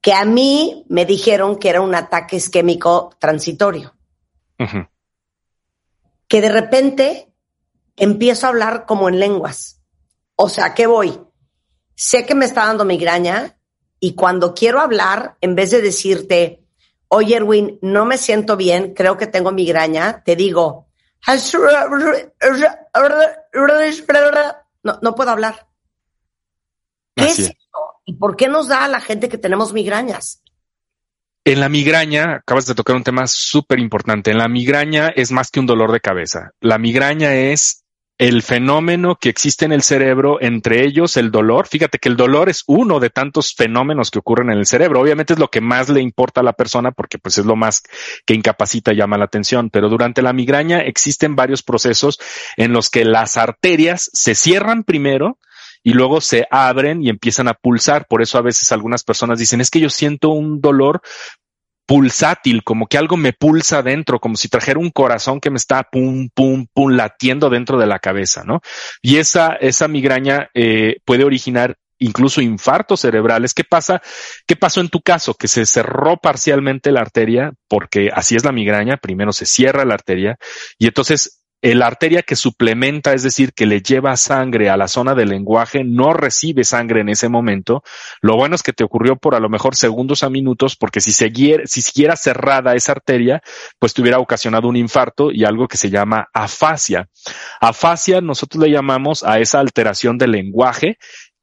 que 0.00 0.12
a 0.12 0.24
mí 0.24 0.84
me 0.88 1.04
dijeron 1.04 1.58
que 1.58 1.70
era 1.70 1.80
un 1.80 1.94
ataque 1.94 2.36
isquémico 2.36 3.10
transitorio. 3.18 3.94
Que 6.28 6.40
de 6.40 6.48
repente 6.48 7.32
empiezo 7.96 8.46
a 8.46 8.50
hablar 8.50 8.86
como 8.86 9.08
en 9.08 9.18
lenguas. 9.18 9.80
O 10.36 10.48
sea, 10.48 10.74
¿qué 10.74 10.86
voy? 10.86 11.20
Sé 11.94 12.26
que 12.26 12.34
me 12.34 12.44
está 12.44 12.66
dando 12.66 12.84
migraña 12.84 13.58
y 14.00 14.14
cuando 14.14 14.54
quiero 14.54 14.80
hablar, 14.80 15.36
en 15.40 15.54
vez 15.54 15.70
de 15.72 15.82
decirte, 15.82 16.64
oye 17.08 17.36
Erwin, 17.36 17.78
no 17.82 18.04
me 18.04 18.18
siento 18.18 18.56
bien, 18.56 18.94
creo 18.94 19.16
que 19.16 19.26
tengo 19.26 19.50
migraña, 19.50 20.22
te 20.22 20.36
digo, 20.36 20.88
no, 24.82 24.98
no 25.02 25.14
puedo 25.14 25.30
hablar. 25.30 25.66
¿Qué 27.16 27.24
es 27.24 27.52
¿Y 28.08 28.14
por 28.14 28.36
qué 28.36 28.48
nos 28.48 28.68
da 28.68 28.84
a 28.84 28.88
la 28.88 29.02
gente 29.02 29.28
que 29.28 29.36
tenemos 29.36 29.74
migrañas? 29.74 30.42
En 31.44 31.60
la 31.60 31.68
migraña, 31.68 32.36
acabas 32.36 32.64
de 32.64 32.74
tocar 32.74 32.96
un 32.96 33.04
tema 33.04 33.26
súper 33.26 33.78
importante. 33.78 34.30
En 34.30 34.38
la 34.38 34.48
migraña 34.48 35.08
es 35.08 35.30
más 35.30 35.50
que 35.50 35.60
un 35.60 35.66
dolor 35.66 35.92
de 35.92 36.00
cabeza. 36.00 36.52
La 36.62 36.78
migraña 36.78 37.34
es 37.34 37.84
el 38.16 38.42
fenómeno 38.42 39.16
que 39.20 39.28
existe 39.28 39.66
en 39.66 39.72
el 39.72 39.82
cerebro, 39.82 40.38
entre 40.40 40.86
ellos 40.86 41.18
el 41.18 41.30
dolor. 41.30 41.66
Fíjate 41.68 41.98
que 41.98 42.08
el 42.08 42.16
dolor 42.16 42.48
es 42.48 42.64
uno 42.66 42.98
de 42.98 43.10
tantos 43.10 43.54
fenómenos 43.54 44.10
que 44.10 44.20
ocurren 44.20 44.48
en 44.48 44.58
el 44.58 44.66
cerebro. 44.66 45.02
Obviamente 45.02 45.34
es 45.34 45.38
lo 45.38 45.48
que 45.48 45.60
más 45.60 45.90
le 45.90 46.00
importa 46.00 46.40
a 46.40 46.44
la 46.44 46.54
persona 46.54 46.92
porque 46.92 47.18
pues 47.18 47.36
es 47.36 47.44
lo 47.44 47.56
más 47.56 47.82
que 48.24 48.32
incapacita 48.32 48.94
y 48.94 48.96
llama 48.96 49.18
la 49.18 49.26
atención. 49.26 49.68
Pero 49.68 49.90
durante 49.90 50.22
la 50.22 50.32
migraña 50.32 50.80
existen 50.80 51.36
varios 51.36 51.62
procesos 51.62 52.18
en 52.56 52.72
los 52.72 52.88
que 52.88 53.04
las 53.04 53.36
arterias 53.36 54.08
se 54.14 54.34
cierran 54.34 54.82
primero 54.82 55.38
y 55.82 55.92
luego 55.92 56.20
se 56.20 56.46
abren 56.50 57.02
y 57.02 57.08
empiezan 57.08 57.48
a 57.48 57.54
pulsar. 57.54 58.06
Por 58.08 58.22
eso 58.22 58.38
a 58.38 58.42
veces 58.42 58.70
algunas 58.72 59.04
personas 59.04 59.38
dicen, 59.38 59.60
es 59.60 59.70
que 59.70 59.80
yo 59.80 59.90
siento 59.90 60.30
un 60.30 60.60
dolor 60.60 61.00
pulsátil, 61.86 62.62
como 62.64 62.86
que 62.86 62.98
algo 62.98 63.16
me 63.16 63.32
pulsa 63.32 63.82
dentro, 63.82 64.20
como 64.20 64.36
si 64.36 64.48
trajera 64.48 64.78
un 64.78 64.90
corazón 64.90 65.40
que 65.40 65.50
me 65.50 65.56
está 65.56 65.84
pum, 65.84 66.28
pum, 66.34 66.66
pum, 66.74 66.90
latiendo 66.90 67.48
dentro 67.48 67.78
de 67.78 67.86
la 67.86 67.98
cabeza, 67.98 68.44
¿no? 68.44 68.60
Y 69.00 69.16
esa, 69.16 69.54
esa 69.54 69.88
migraña 69.88 70.50
eh, 70.52 70.96
puede 71.06 71.24
originar 71.24 71.76
incluso 71.98 72.40
infartos 72.40 73.00
cerebrales. 73.00 73.54
¿Qué 73.54 73.64
pasa? 73.64 74.02
¿Qué 74.46 74.54
pasó 74.54 74.80
en 74.80 74.90
tu 74.90 75.00
caso? 75.00 75.34
Que 75.34 75.48
se 75.48 75.66
cerró 75.66 76.18
parcialmente 76.18 76.92
la 76.92 77.00
arteria, 77.00 77.52
porque 77.68 78.10
así 78.12 78.36
es 78.36 78.44
la 78.44 78.52
migraña, 78.52 78.98
primero 78.98 79.32
se 79.32 79.46
cierra 79.46 79.84
la 79.84 79.94
arteria 79.94 80.36
y 80.78 80.86
entonces 80.86 81.37
la 81.62 81.86
arteria 81.86 82.22
que 82.22 82.36
suplementa, 82.36 83.14
es 83.14 83.22
decir, 83.22 83.52
que 83.52 83.66
le 83.66 83.82
lleva 83.82 84.16
sangre 84.16 84.70
a 84.70 84.76
la 84.76 84.86
zona 84.86 85.14
del 85.14 85.30
lenguaje, 85.30 85.82
no 85.84 86.12
recibe 86.12 86.64
sangre 86.64 87.00
en 87.00 87.08
ese 87.08 87.28
momento. 87.28 87.82
Lo 88.20 88.36
bueno 88.36 88.54
es 88.54 88.62
que 88.62 88.72
te 88.72 88.84
ocurrió 88.84 89.16
por 89.16 89.34
a 89.34 89.40
lo 89.40 89.48
mejor 89.48 89.74
segundos 89.74 90.22
a 90.22 90.30
minutos, 90.30 90.76
porque 90.76 91.00
si 91.00 91.10
siguiera, 91.10 91.64
si 91.66 91.82
siguiera 91.82 92.16
cerrada 92.16 92.74
esa 92.74 92.92
arteria, 92.92 93.42
pues 93.78 93.92
te 93.92 94.02
hubiera 94.02 94.18
ocasionado 94.18 94.68
un 94.68 94.76
infarto 94.76 95.32
y 95.32 95.44
algo 95.44 95.66
que 95.66 95.76
se 95.76 95.90
llama 95.90 96.28
afasia. 96.32 97.08
Afasia 97.60 98.20
nosotros 98.20 98.62
le 98.62 98.70
llamamos 98.70 99.24
a 99.24 99.40
esa 99.40 99.58
alteración 99.58 100.16
del 100.16 100.32
lenguaje 100.32 100.98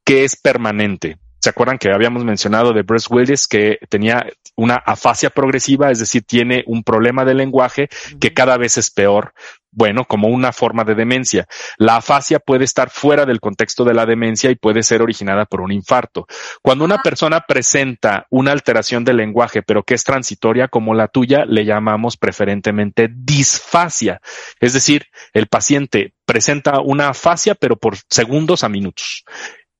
que 0.06 0.24
es 0.24 0.36
permanente. 0.36 1.18
¿Se 1.46 1.50
acuerdan 1.52 1.78
que 1.78 1.92
habíamos 1.92 2.24
mencionado 2.24 2.74
de 2.74 2.82
Bruce 2.82 3.08
Willis 3.08 3.48
que 3.48 3.78
tenía 3.88 4.26
una 4.56 4.76
afasia 4.76 5.30
progresiva, 5.30 5.92
es 5.92 6.00
decir, 6.00 6.24
tiene 6.24 6.64
un 6.66 6.84
problema 6.84 7.24
de 7.24 7.36
lenguaje 7.36 7.88
que 8.20 8.34
cada 8.34 8.58
vez 8.58 8.80
es 8.80 8.90
peor? 8.90 9.34
Bueno, 9.76 10.06
como 10.06 10.30
una 10.30 10.54
forma 10.54 10.86
de 10.86 10.96
demencia. 10.96 11.48
La 11.78 11.98
afasia 11.98 12.40
puede 12.40 12.64
estar 12.64 12.90
fuera 12.90 13.26
del 13.26 13.42
contexto 13.42 13.84
de 13.84 13.94
la 13.94 14.06
demencia 14.06 14.50
y 14.50 14.56
puede 14.56 14.84
ser 14.84 15.02
originada 15.02 15.46
por 15.46 15.60
un 15.60 15.74
infarto. 15.74 16.28
Cuando 16.62 16.86
una 16.86 17.00
persona 17.00 17.42
presenta 17.42 18.26
una 18.30 18.54
alteración 18.54 19.04
del 19.04 19.18
lenguaje, 19.18 19.64
pero 19.64 19.84
que 19.84 19.94
es 19.94 20.06
transitoria 20.06 20.70
como 20.70 20.94
la 20.94 21.10
tuya, 21.10 21.44
le 21.46 21.66
llamamos 21.66 22.16
preferentemente 22.16 23.10
disfasia. 23.12 24.22
Es 24.62 24.72
decir, 24.72 25.08
el 25.34 25.48
paciente 25.48 26.14
presenta 26.26 26.80
una 26.80 27.10
afasia, 27.10 27.54
pero 27.54 27.76
por 27.76 27.98
segundos 28.10 28.64
a 28.64 28.70
minutos 28.70 29.26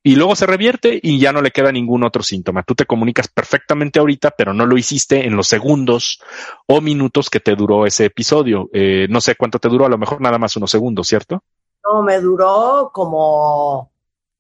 y 0.08 0.16
luego 0.16 0.36
se 0.36 0.46
revierte 0.46 1.00
y 1.02 1.18
ya 1.18 1.34
no 1.34 1.42
le 1.42 1.50
queda 1.50 1.72
ningún 1.72 2.04
otro 2.04 2.22
síntoma. 2.22 2.62
Tú 2.62 2.76
te 2.76 2.86
comunicas 2.86 3.28
perfectamente 3.28 3.98
ahorita, 3.98 4.30
pero 4.38 4.54
no 4.54 4.68
lo 4.68 4.78
hiciste 4.78 5.26
en 5.26 5.36
los 5.36 5.48
segundos 5.48 6.22
o 6.68 6.80
minutos 6.80 7.32
que 7.32 7.40
te 7.40 7.56
duró 7.56 7.88
ese 7.88 8.06
episodio. 8.06 8.70
Eh, 8.72 9.08
no 9.10 9.20
sé 9.20 9.36
cuánto 9.36 9.58
te 9.58 9.68
duró, 9.68 9.88
a 9.88 9.90
lo 9.90 9.98
mejor 9.98 10.22
nada 10.22 10.38
más 10.38 10.56
unos 10.58 10.70
segundos, 10.70 11.08
¿cierto? 11.08 11.42
No, 11.84 12.04
me 12.04 12.20
duró 12.20 12.92
como, 12.94 13.90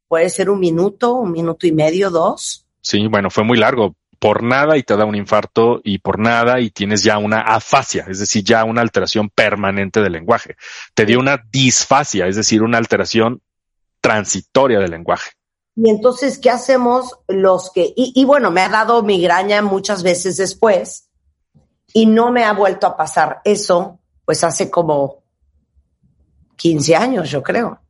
puede 0.07 0.29
ser 0.29 0.51
un 0.51 0.59
minuto, 0.59 1.15
un 1.15 1.31
minuto 1.31 1.65
y 1.65 1.71
medio, 1.71 2.11
dos. 2.11 2.67
Sí, 2.81 3.07
bueno, 3.07 3.31
fue 3.31 3.43
muy 3.43 3.57
largo. 3.57 3.95
Por 4.19 4.43
nada 4.43 4.77
y 4.77 4.83
te 4.83 4.95
da 4.95 5.05
un 5.05 5.15
infarto 5.15 5.81
y 5.83 5.97
por 5.97 6.19
nada 6.19 6.59
y 6.59 6.69
tienes 6.69 7.01
ya 7.01 7.17
una 7.17 7.41
afasia, 7.41 8.05
es 8.07 8.19
decir, 8.19 8.43
ya 8.43 8.65
una 8.65 8.81
alteración 8.81 9.31
permanente 9.31 9.99
del 10.01 10.13
lenguaje. 10.13 10.57
Te 10.93 11.07
dio 11.07 11.19
una 11.19 11.43
disfasia, 11.51 12.27
es 12.27 12.35
decir, 12.35 12.61
una 12.61 12.77
alteración 12.77 13.41
transitoria 13.99 14.77
del 14.77 14.91
lenguaje. 14.91 15.31
Y 15.75 15.89
entonces, 15.89 16.37
¿qué 16.37 16.49
hacemos 16.49 17.19
los 17.27 17.71
que, 17.71 17.93
y, 17.95 18.23
bueno, 18.23 18.49
me 18.49 18.61
ha 18.61 18.69
dado 18.69 19.03
migraña 19.03 19.61
muchas 19.61 20.03
veces 20.03 20.37
después 20.37 21.09
y 21.93 22.05
no 22.05 22.31
me 22.31 22.45
ha 22.45 22.53
vuelto 22.53 22.87
a 22.87 22.95
pasar 22.95 23.41
eso, 23.43 23.99
pues 24.23 24.43
hace 24.43 24.71
como 24.71 25.23
15 26.55 26.95
años, 26.95 27.29
yo 27.29 27.43
creo. 27.43 27.81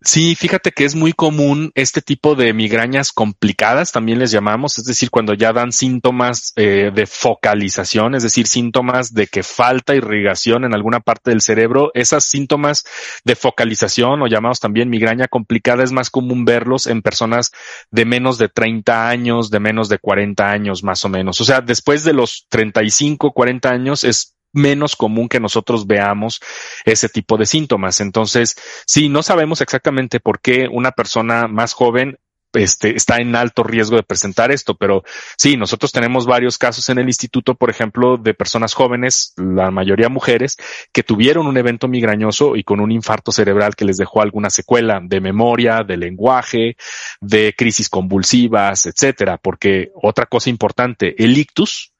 Sí, 0.00 0.36
fíjate 0.36 0.70
que 0.70 0.84
es 0.84 0.94
muy 0.94 1.12
común 1.12 1.72
este 1.74 2.02
tipo 2.02 2.36
de 2.36 2.52
migrañas 2.52 3.10
complicadas, 3.10 3.90
también 3.90 4.20
les 4.20 4.30
llamamos, 4.30 4.78
es 4.78 4.84
decir, 4.84 5.10
cuando 5.10 5.34
ya 5.34 5.52
dan 5.52 5.72
síntomas 5.72 6.52
eh, 6.54 6.92
de 6.94 7.04
focalización, 7.06 8.14
es 8.14 8.22
decir, 8.22 8.46
síntomas 8.46 9.12
de 9.12 9.26
que 9.26 9.42
falta 9.42 9.96
irrigación 9.96 10.64
en 10.64 10.72
alguna 10.72 11.00
parte 11.00 11.32
del 11.32 11.40
cerebro. 11.40 11.90
Esas 11.94 12.24
síntomas 12.24 12.84
de 13.24 13.34
focalización 13.34 14.22
o 14.22 14.28
llamados 14.28 14.60
también 14.60 14.88
migraña 14.88 15.26
complicada 15.26 15.82
es 15.82 15.90
más 15.90 16.10
común 16.10 16.44
verlos 16.44 16.86
en 16.86 17.02
personas 17.02 17.50
de 17.90 18.04
menos 18.04 18.38
de 18.38 18.48
30 18.48 19.08
años, 19.08 19.50
de 19.50 19.58
menos 19.58 19.88
de 19.88 19.98
40 19.98 20.48
años 20.48 20.84
más 20.84 21.04
o 21.04 21.08
menos. 21.08 21.40
O 21.40 21.44
sea, 21.44 21.60
después 21.60 22.04
de 22.04 22.12
los 22.12 22.46
35, 22.50 23.32
40 23.32 23.68
años 23.68 24.04
es 24.04 24.37
menos 24.52 24.96
común 24.96 25.28
que 25.28 25.40
nosotros 25.40 25.86
veamos 25.86 26.40
ese 26.84 27.08
tipo 27.08 27.36
de 27.36 27.46
síntomas. 27.46 28.00
Entonces, 28.00 28.56
sí, 28.86 29.08
no 29.08 29.22
sabemos 29.22 29.60
exactamente 29.60 30.20
por 30.20 30.40
qué 30.40 30.68
una 30.70 30.92
persona 30.92 31.48
más 31.48 31.72
joven 31.72 32.18
este, 32.54 32.96
está 32.96 33.16
en 33.16 33.36
alto 33.36 33.62
riesgo 33.62 33.96
de 33.96 34.02
presentar 34.02 34.50
esto, 34.50 34.74
pero 34.74 35.02
sí, 35.36 35.56
nosotros 35.56 35.92
tenemos 35.92 36.24
varios 36.26 36.56
casos 36.56 36.88
en 36.88 36.98
el 36.98 37.06
instituto, 37.06 37.54
por 37.54 37.68
ejemplo, 37.68 38.16
de 38.16 38.32
personas 38.32 38.74
jóvenes, 38.74 39.34
la 39.36 39.70
mayoría 39.70 40.08
mujeres, 40.08 40.56
que 40.92 41.02
tuvieron 41.02 41.46
un 41.46 41.58
evento 41.58 41.88
migrañoso 41.88 42.56
y 42.56 42.64
con 42.64 42.80
un 42.80 42.90
infarto 42.90 43.32
cerebral 43.32 43.76
que 43.76 43.84
les 43.84 43.98
dejó 43.98 44.22
alguna 44.22 44.48
secuela 44.48 45.00
de 45.02 45.20
memoria, 45.20 45.82
de 45.86 45.98
lenguaje, 45.98 46.76
de 47.20 47.54
crisis 47.56 47.88
convulsivas, 47.90 48.86
etcétera. 48.86 49.36
Porque 49.36 49.90
otra 49.94 50.26
cosa 50.26 50.48
importante, 50.48 51.22
el 51.22 51.36
ictus, 51.36 51.92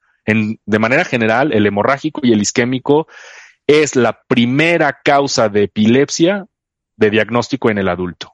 de 0.65 0.79
manera 0.79 1.05
general, 1.05 1.53
el 1.53 1.65
hemorrágico 1.65 2.21
y 2.23 2.33
el 2.33 2.41
isquémico 2.41 3.07
es 3.67 3.95
la 3.95 4.21
primera 4.27 4.99
causa 5.03 5.49
de 5.49 5.63
epilepsia 5.63 6.47
de 6.95 7.09
diagnóstico 7.09 7.69
en 7.69 7.77
el 7.77 7.87
adulto. 7.87 8.33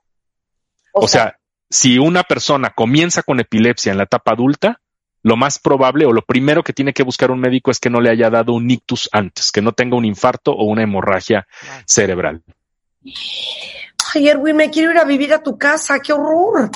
O, 0.94 1.08
sea, 1.08 1.38
si 1.70 2.00
una 2.00 2.24
persona 2.24 2.70
comienza 2.70 3.22
con 3.22 3.40
epilepsia 3.40 3.92
en 3.92 3.98
la 3.98 4.06
etapa 4.06 4.32
adulta, 4.32 4.80
lo 5.24 5.36
más 5.36 5.60
probable 5.60 6.06
o 6.06 6.14
lo 6.14 6.22
primero 6.22 6.64
que 6.64 6.72
tiene 6.72 6.94
que 6.94 7.04
buscar 7.04 7.32
un 7.32 7.40
médico 7.40 7.70
es 7.70 7.80
que 7.80 7.90
no 7.90 8.00
le 8.00 8.12
haya 8.12 8.30
dado 8.30 8.54
un 8.54 8.70
ictus 8.70 9.10
antes, 9.12 9.52
que 9.52 9.62
no 9.62 9.74
tenga 9.74 9.98
un 9.98 10.06
infarto 10.06 10.52
o 10.52 10.66
una 10.66 10.84
hemorragia 10.84 11.48
cerebral. 11.86 12.44
Ay, 14.14 14.30
Erwin, 14.30 14.56
me 14.56 14.70
quiero 14.70 14.92
ir 14.92 15.00
a 15.00 15.04
vivir 15.04 15.34
a 15.34 15.44
tu 15.44 15.58
casa, 15.58 16.00
qué 16.00 16.14
horror. 16.14 16.70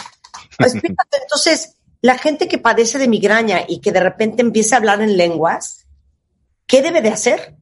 entonces, 0.59 1.78
la 2.01 2.17
gente 2.17 2.47
que 2.47 2.57
padece 2.57 2.97
de 2.97 3.07
migraña 3.07 3.61
y 3.67 3.81
que 3.81 3.91
de 3.91 3.99
repente 3.99 4.41
empieza 4.41 4.75
a 4.75 4.79
hablar 4.79 5.01
en 5.01 5.17
lenguas, 5.17 5.87
¿qué 6.65 6.81
debe 6.81 7.01
de 7.01 7.09
hacer? 7.09 7.59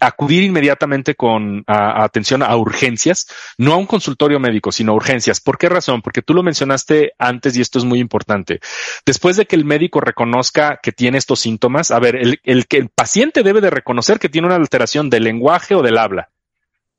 acudir 0.00 0.42
inmediatamente 0.42 1.14
con 1.14 1.64
atención 1.66 2.42
a 2.42 2.54
urgencias, 2.56 3.26
no 3.58 3.72
a 3.72 3.76
un 3.76 3.86
consultorio 3.86 4.38
médico, 4.38 4.72
sino 4.72 4.92
a 4.92 4.94
urgencias. 4.94 5.40
¿Por 5.40 5.58
qué 5.58 5.68
razón? 5.68 6.02
Porque 6.02 6.22
tú 6.22 6.34
lo 6.34 6.42
mencionaste 6.42 7.12
antes 7.18 7.56
y 7.56 7.60
esto 7.60 7.78
es 7.78 7.84
muy 7.84 7.98
importante. 7.98 8.60
Después 9.06 9.36
de 9.36 9.46
que 9.46 9.56
el 9.56 9.64
médico 9.64 10.00
reconozca 10.00 10.80
que 10.82 10.92
tiene 10.92 11.18
estos 11.18 11.40
síntomas, 11.40 11.90
a 11.90 11.98
ver, 11.98 12.16
el, 12.16 12.40
el, 12.44 12.66
el 12.68 12.88
paciente 12.90 13.42
debe 13.42 13.60
de 13.60 13.70
reconocer 13.70 14.18
que 14.18 14.28
tiene 14.28 14.48
una 14.48 14.56
alteración 14.56 15.08
del 15.10 15.24
lenguaje 15.24 15.74
o 15.74 15.82
del 15.82 15.98
habla. 15.98 16.30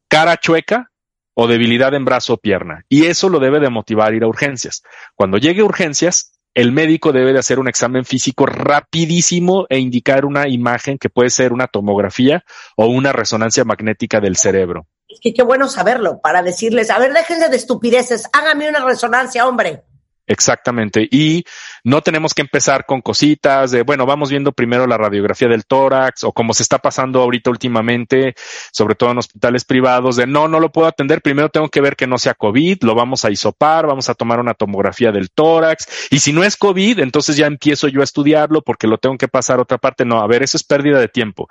Cara 0.07 0.37
chueca, 0.37 0.90
o 1.33 1.47
debilidad 1.47 1.93
en 1.93 2.05
brazo 2.05 2.33
o 2.33 2.37
pierna. 2.37 2.85
Y 2.89 3.05
eso 3.05 3.29
lo 3.29 3.39
debe 3.39 3.59
de 3.59 3.69
motivar 3.69 4.11
a 4.11 4.15
ir 4.15 4.23
a 4.23 4.27
urgencias. 4.27 4.83
Cuando 5.15 5.37
llegue 5.37 5.61
a 5.61 5.65
urgencias, 5.65 6.33
el 6.53 6.71
médico 6.73 7.13
debe 7.13 7.31
de 7.31 7.39
hacer 7.39 7.59
un 7.59 7.69
examen 7.69 8.03
físico 8.03 8.45
rapidísimo 8.45 9.65
e 9.69 9.79
indicar 9.79 10.25
una 10.25 10.49
imagen 10.49 10.97
que 10.97 11.09
puede 11.09 11.29
ser 11.29 11.53
una 11.53 11.67
tomografía 11.67 12.43
o 12.75 12.87
una 12.87 13.13
resonancia 13.13 13.63
magnética 13.63 14.19
del 14.19 14.35
cerebro. 14.35 14.87
Es 15.07 15.19
que 15.21 15.33
qué 15.33 15.43
bueno 15.43 15.67
saberlo 15.67 16.19
para 16.21 16.41
decirles, 16.41 16.89
a 16.89 16.99
ver, 16.99 17.13
déjense 17.13 17.49
de 17.49 17.55
estupideces, 17.55 18.29
háganme 18.33 18.69
una 18.69 18.83
resonancia, 18.83 19.47
hombre. 19.47 19.83
Exactamente. 20.31 21.05
Y 21.11 21.43
no 21.83 22.01
tenemos 22.01 22.33
que 22.33 22.41
empezar 22.41 22.85
con 22.85 23.01
cositas 23.01 23.69
de, 23.71 23.81
bueno, 23.83 24.05
vamos 24.05 24.29
viendo 24.29 24.53
primero 24.53 24.87
la 24.87 24.97
radiografía 24.97 25.49
del 25.49 25.65
tórax 25.65 26.23
o 26.23 26.31
como 26.31 26.53
se 26.53 26.63
está 26.63 26.79
pasando 26.79 27.21
ahorita 27.21 27.49
últimamente, 27.49 28.33
sobre 28.71 28.95
todo 28.95 29.11
en 29.11 29.17
hospitales 29.17 29.65
privados, 29.65 30.15
de 30.15 30.27
no, 30.27 30.47
no 30.47 30.61
lo 30.61 30.71
puedo 30.71 30.87
atender. 30.87 31.21
Primero 31.21 31.49
tengo 31.49 31.67
que 31.67 31.81
ver 31.81 31.97
que 31.97 32.07
no 32.07 32.17
sea 32.17 32.33
COVID, 32.33 32.81
lo 32.83 32.95
vamos 32.95 33.25
a 33.25 33.29
isopar, 33.29 33.87
vamos 33.87 34.07
a 34.07 34.13
tomar 34.13 34.39
una 34.39 34.53
tomografía 34.53 35.11
del 35.11 35.31
tórax. 35.31 36.07
Y 36.11 36.19
si 36.19 36.31
no 36.31 36.45
es 36.45 36.55
COVID, 36.55 36.99
entonces 36.99 37.35
ya 37.35 37.47
empiezo 37.47 37.89
yo 37.89 37.99
a 37.99 38.05
estudiarlo 38.05 38.61
porque 38.61 38.87
lo 38.87 38.99
tengo 38.99 39.17
que 39.17 39.27
pasar 39.27 39.59
a 39.59 39.63
otra 39.63 39.79
parte. 39.79 40.05
No, 40.05 40.21
a 40.21 40.27
ver, 40.27 40.43
eso 40.43 40.55
es 40.55 40.63
pérdida 40.63 40.97
de 40.97 41.09
tiempo. 41.09 41.49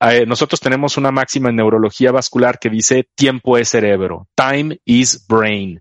Eh, 0.00 0.26
nosotros 0.26 0.60
tenemos 0.60 0.96
una 0.96 1.10
máxima 1.10 1.50
en 1.50 1.56
neurología 1.56 2.12
vascular 2.12 2.58
que 2.58 2.70
dice 2.70 3.08
tiempo 3.14 3.56
es 3.56 3.68
cerebro. 3.68 4.28
Time 4.34 4.78
is 4.84 5.26
brain 5.26 5.80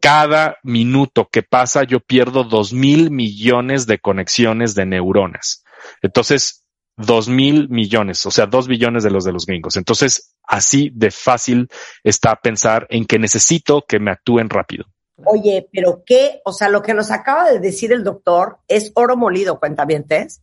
cada 0.00 0.58
minuto 0.62 1.28
que 1.30 1.42
pasa 1.42 1.82
yo 1.84 2.00
pierdo 2.00 2.44
dos 2.44 2.72
mil 2.72 3.10
millones 3.10 3.86
de 3.86 3.98
conexiones 3.98 4.74
de 4.74 4.86
neuronas. 4.86 5.64
Entonces, 6.00 6.64
dos 6.96 7.28
mil 7.28 7.68
millones, 7.68 8.24
o 8.24 8.30
sea, 8.30 8.46
dos 8.46 8.68
billones 8.68 9.02
de 9.02 9.10
los 9.10 9.24
de 9.24 9.32
los 9.32 9.46
gringos. 9.46 9.76
Entonces, 9.76 10.36
así 10.44 10.90
de 10.94 11.10
fácil 11.10 11.68
está 12.04 12.36
pensar 12.36 12.86
en 12.90 13.04
que 13.04 13.18
necesito 13.18 13.84
que 13.86 13.98
me 13.98 14.12
actúen 14.12 14.48
rápido. 14.48 14.84
Oye, 15.24 15.68
pero 15.72 16.02
qué, 16.04 16.40
o 16.44 16.52
sea, 16.52 16.68
lo 16.68 16.82
que 16.82 16.94
nos 16.94 17.10
acaba 17.10 17.50
de 17.50 17.60
decir 17.60 17.92
el 17.92 18.04
doctor 18.04 18.58
es 18.68 18.92
oro 18.94 19.16
molido, 19.16 19.58
cuentavientes, 19.58 20.42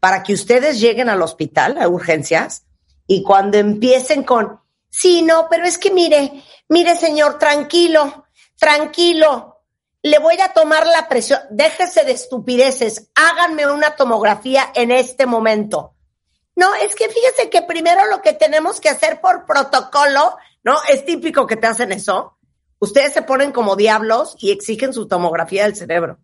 para 0.00 0.22
que 0.22 0.32
ustedes 0.32 0.80
lleguen 0.80 1.08
al 1.08 1.22
hospital, 1.22 1.78
a 1.78 1.88
urgencias, 1.88 2.64
y 3.06 3.22
cuando 3.22 3.58
empiecen 3.58 4.22
con, 4.22 4.60
sí, 4.88 5.22
no, 5.22 5.46
pero 5.50 5.64
es 5.64 5.78
que 5.78 5.90
mire, 5.90 6.42
mire 6.68 6.96
señor, 6.96 7.38
tranquilo, 7.38 8.24
tranquilo, 8.58 9.62
le 10.02 10.18
voy 10.18 10.40
a 10.40 10.52
tomar 10.52 10.86
la 10.86 11.08
presión, 11.08 11.40
déjese 11.50 12.04
de 12.04 12.12
estupideces, 12.12 13.10
háganme 13.14 13.70
una 13.70 13.96
tomografía 13.96 14.70
en 14.74 14.90
este 14.90 15.26
momento. 15.26 15.94
No, 16.56 16.74
es 16.74 16.94
que 16.94 17.08
fíjese 17.08 17.50
que 17.50 17.62
primero 17.62 18.06
lo 18.06 18.22
que 18.22 18.32
tenemos 18.32 18.80
que 18.80 18.88
hacer 18.88 19.20
por 19.20 19.44
protocolo, 19.46 20.36
¿no? 20.62 20.76
Es 20.88 21.04
típico 21.04 21.46
que 21.46 21.56
te 21.56 21.66
hacen 21.66 21.92
eso. 21.92 22.38
Ustedes 22.78 23.12
se 23.12 23.22
ponen 23.22 23.52
como 23.52 23.76
diablos 23.76 24.36
y 24.38 24.50
exigen 24.50 24.92
su 24.92 25.06
tomografía 25.06 25.64
del 25.64 25.76
cerebro. 25.76 26.18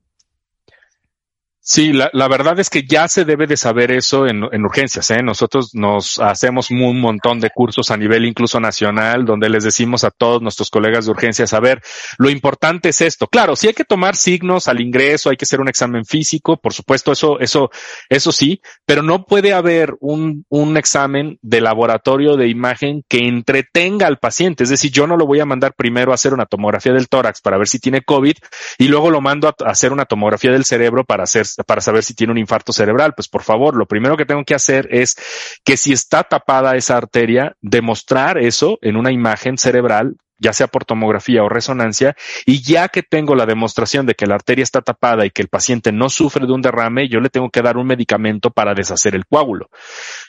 Sí, 1.69 1.93
la, 1.93 2.29
verdad 2.29 2.61
es 2.61 2.71
que 2.71 2.85
ya 2.85 3.09
se 3.09 3.25
debe 3.25 3.49
de 3.49 3.57
saber 3.57 3.91
eso 3.91 4.29
en, 4.29 4.45
en 4.53 4.65
urgencias. 4.65 5.11
¿eh? 5.11 5.21
Nosotros 5.21 5.71
nos 5.75 6.21
hacemos 6.21 6.71
un 6.71 7.01
montón 7.01 7.41
de 7.41 7.51
cursos 7.51 7.91
a 7.91 7.97
nivel 7.97 8.25
incluso 8.25 8.61
nacional 8.61 9.25
donde 9.25 9.49
les 9.49 9.65
decimos 9.65 10.05
a 10.05 10.13
todos 10.13 10.41
nuestros 10.41 10.71
colegas 10.71 11.07
de 11.07 11.11
urgencias, 11.11 11.53
a 11.55 11.59
ver, 11.59 11.83
lo 12.19 12.31
importante 12.31 12.91
es 12.91 13.01
esto. 13.01 13.27
Claro, 13.27 13.57
sí 13.57 13.67
hay 13.67 13.75
que 13.75 13.85
tomar 13.85 14.15
signos 14.15 14.69
al 14.69 14.81
ingreso, 14.81 15.29
hay 15.29 15.37
que 15.37 15.45
hacer 15.45 15.61
un 15.61 15.67
examen 15.67 16.05
físico, 16.05 16.57
por 16.57 16.73
supuesto, 16.73 17.11
eso, 17.11 17.41
eso, 17.41 17.69
eso 18.09 18.31
sí, 18.31 18.61
pero 18.85 19.03
no 19.03 19.25
puede 19.25 19.53
haber 19.53 19.97
un, 19.99 20.45
un 20.49 20.77
examen 20.77 21.37
de 21.43 21.61
laboratorio 21.61 22.37
de 22.37 22.47
imagen 22.47 23.03
que 23.09 23.27
entretenga 23.27 24.07
al 24.07 24.19
paciente. 24.19 24.63
Es 24.63 24.71
decir, 24.71 24.93
yo 24.93 25.09
no 25.09 25.17
lo 25.17 25.27
voy 25.27 25.41
a 25.41 25.47
mandar 25.47 25.75
primero 25.75 26.13
a 26.13 26.15
hacer 26.15 26.33
una 26.33 26.47
tomografía 26.47 26.93
del 26.93 27.09
tórax 27.09 27.41
para 27.41 27.59
ver 27.59 27.67
si 27.67 27.81
tiene 27.81 28.03
COVID 28.03 28.37
y 28.79 28.87
luego 28.87 29.11
lo 29.11 29.21
mando 29.21 29.49
a 29.49 29.55
hacer 29.69 29.93
una 29.93 30.05
tomografía 30.05 30.53
del 30.53 30.65
cerebro 30.65 31.03
para 31.03 31.25
hacer 31.25 31.45
para 31.65 31.81
saber 31.81 32.03
si 32.03 32.15
tiene 32.15 32.33
un 32.33 32.39
infarto 32.39 32.73
cerebral. 32.73 33.15
Pues 33.15 33.29
por 33.29 33.43
favor, 33.43 33.77
lo 33.77 33.87
primero 33.87 34.17
que 34.17 34.27
tengo 34.27 34.45
que 34.45 34.55
hacer 34.55 34.89
es 34.91 35.17
que 35.65 35.77
si 35.77 35.93
está 35.93 36.25
tapada 36.25 36.77
esa 36.77 36.97
arteria, 36.97 37.57
demostrar 37.61 38.39
eso 38.39 38.79
en 38.83 38.97
una 38.97 39.13
imagen 39.13 39.59
cerebral 39.59 40.17
ya 40.39 40.53
sea 40.53 40.67
por 40.67 40.85
tomografía 40.85 41.43
o 41.43 41.49
resonancia, 41.49 42.17
y 42.45 42.63
ya 42.63 42.89
que 42.89 43.03
tengo 43.03 43.35
la 43.35 43.47
demostración 43.47 44.07
de 44.07 44.15
que 44.15 44.27
la 44.27 44.35
arteria 44.35 44.63
está 44.63 44.83
tapada 44.83 45.25
y 45.25 45.31
que 45.31 45.43
el 45.43 45.49
paciente 45.49 45.93
no 45.93 46.09
sufre 46.09 46.47
de 46.47 46.53
un 46.53 46.63
derrame, 46.63 47.09
yo 47.09 47.21
le 47.21 47.31
tengo 47.31 47.51
que 47.51 47.63
dar 47.63 47.77
un 47.77 47.87
medicamento 47.87 48.51
para 48.51 48.75
deshacer 48.75 49.15
el 49.15 49.27
coágulo. 49.27 49.71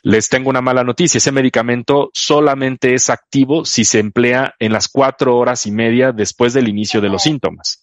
Les 0.03 0.29
tengo 0.29 0.49
una 0.49 0.61
mala 0.61 0.83
noticia, 0.83 1.17
ese 1.17 1.31
medicamento 1.31 2.09
solamente 2.13 2.93
es 2.93 3.09
activo 3.09 3.65
si 3.65 3.85
se 3.85 3.99
emplea 3.99 4.55
en 4.59 4.71
las 4.71 4.87
cuatro 4.87 5.37
horas 5.37 5.65
y 5.65 5.71
media 5.71 6.11
después 6.11 6.53
del 6.53 6.67
inicio 6.67 7.01
de 7.01 7.09
los 7.09 7.23
síntomas. 7.23 7.81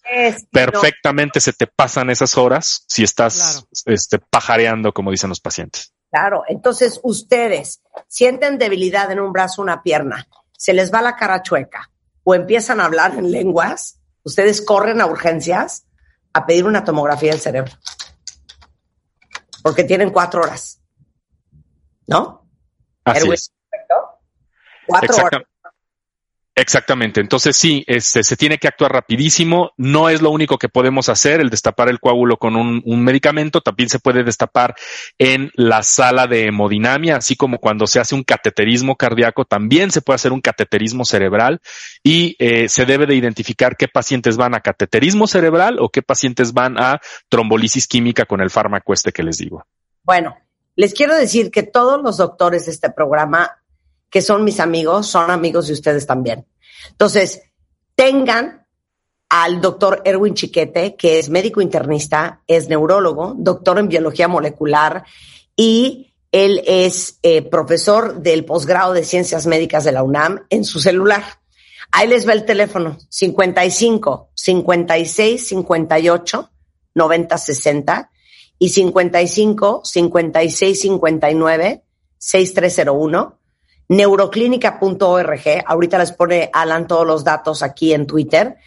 Perfectamente 0.51 1.39
se 1.39 1.53
te 1.53 1.67
pasan 1.67 2.09
esas 2.09 2.37
horas 2.37 2.83
si 2.87 3.03
estás 3.03 3.65
este, 3.85 4.19
pajareando, 4.19 4.93
como 4.93 5.11
dicen 5.11 5.29
los 5.29 5.39
pacientes. 5.39 5.93
Claro, 6.11 6.43
entonces 6.47 6.99
ustedes 7.03 7.81
sienten 8.07 8.57
debilidad 8.57 9.11
en 9.11 9.19
un 9.19 9.33
brazo, 9.33 9.61
una 9.61 9.83
pierna, 9.83 10.27
se 10.57 10.73
les 10.73 10.93
va 10.93 11.01
la 11.01 11.15
cara 11.15 11.41
chueca, 11.41 11.91
o 12.23 12.33
empiezan 12.35 12.79
a 12.79 12.85
hablar 12.85 13.15
en 13.15 13.31
lenguas, 13.31 13.99
ustedes 14.23 14.61
corren 14.61 15.01
a 15.01 15.05
urgencias 15.07 15.85
a 16.33 16.45
pedir 16.45 16.65
una 16.65 16.83
tomografía 16.83 17.31
del 17.31 17.41
cerebro. 17.41 17.73
Porque 19.61 19.83
tienen 19.83 20.11
cuatro 20.11 20.41
horas. 20.41 20.81
¿No? 22.07 22.47
Así 23.03 23.29
es. 23.31 23.51
Cuatro 24.87 25.15
horas. 25.15 25.43
Exactamente. 26.57 27.19
Entonces 27.19 27.57
sí, 27.57 27.83
este, 27.85 28.23
se 28.23 28.37
tiene 28.37 28.57
que 28.57 28.69
actuar 28.69 28.93
rapidísimo. 28.93 29.71
No 29.75 30.07
es 30.07 30.21
lo 30.21 30.29
único 30.29 30.57
que 30.57 30.69
podemos 30.69 31.09
hacer, 31.09 31.41
el 31.41 31.49
destapar 31.49 31.89
el 31.89 31.99
coágulo 31.99 32.37
con 32.37 32.55
un, 32.55 32.81
un, 32.85 33.03
medicamento. 33.03 33.59
También 33.59 33.89
se 33.89 33.99
puede 33.99 34.23
destapar 34.23 34.73
en 35.17 35.51
la 35.55 35.83
sala 35.83 36.27
de 36.27 36.45
hemodinamia, 36.45 37.17
así 37.17 37.35
como 37.35 37.57
cuando 37.57 37.87
se 37.87 37.99
hace 37.99 38.15
un 38.15 38.23
cateterismo 38.23 38.95
cardíaco, 38.95 39.43
también 39.43 39.91
se 39.91 40.01
puede 40.01 40.15
hacer 40.15 40.31
un 40.31 40.39
cateterismo 40.39 41.03
cerebral 41.03 41.59
y 42.01 42.37
eh, 42.39 42.69
se 42.69 42.85
debe 42.85 43.05
de 43.05 43.15
identificar 43.15 43.75
qué 43.75 43.89
pacientes 43.89 44.37
van 44.37 44.55
a 44.55 44.61
cateterismo 44.61 45.27
cerebral 45.27 45.75
o 45.81 45.89
qué 45.89 46.03
pacientes 46.03 46.53
van 46.53 46.79
a 46.79 47.01
trombolisis 47.27 47.85
química 47.85 48.23
con 48.23 48.39
el 48.39 48.49
fármaco 48.49 48.93
este 48.93 49.11
que 49.11 49.23
les 49.23 49.37
digo. 49.37 49.65
Bueno, 50.03 50.37
les 50.75 50.93
quiero 50.93 51.15
decir 51.15 51.51
que 51.51 51.63
todos 51.63 52.01
los 52.01 52.17
doctores 52.17 52.65
de 52.65 52.71
este 52.71 52.89
programa 52.89 53.61
que 54.09 54.21
son 54.21 54.43
mis 54.43 54.59
amigos, 54.59 55.07
son 55.07 55.29
amigos 55.29 55.67
de 55.67 55.73
ustedes 55.73 56.05
también. 56.07 56.45
Entonces, 56.91 57.41
tengan 57.95 58.65
al 59.29 59.59
doctor 59.59 60.01
Erwin 60.05 60.33
Chiquete, 60.33 60.95
que 60.95 61.19
es 61.19 61.29
médico 61.29 61.61
internista, 61.61 62.41
es 62.47 62.69
neurólogo, 62.69 63.33
doctor 63.37 63.79
en 63.79 63.89
biología 63.89 64.27
molecular 64.27 65.03
y 65.55 66.13
él 66.31 66.61
es 66.65 67.19
eh, 67.23 67.41
profesor 67.41 68.21
del 68.21 68.45
posgrado 68.45 68.93
de 68.93 69.03
ciencias 69.03 69.47
médicas 69.47 69.83
de 69.83 69.91
la 69.91 70.03
UNAM 70.03 70.45
en 70.49 70.63
su 70.63 70.79
celular. 70.79 71.23
Ahí 71.91 72.07
les 72.07 72.27
va 72.27 72.33
el 72.33 72.45
teléfono 72.45 72.97
55 73.09 74.31
56 74.33 75.47
58 75.47 76.51
90 76.93 77.37
60 77.37 78.11
y 78.59 78.69
55 78.69 79.81
56 79.83 80.81
59 80.81 81.83
6301 82.17 83.39
neuroclínica.org. 83.87 85.63
Ahorita 85.65 85.97
les 85.97 86.11
pone 86.11 86.49
Alan 86.53 86.87
todos 86.87 87.05
los 87.05 87.23
datos 87.23 87.63
aquí 87.63 87.93
en 87.93 88.07
Twitter, 88.07 88.57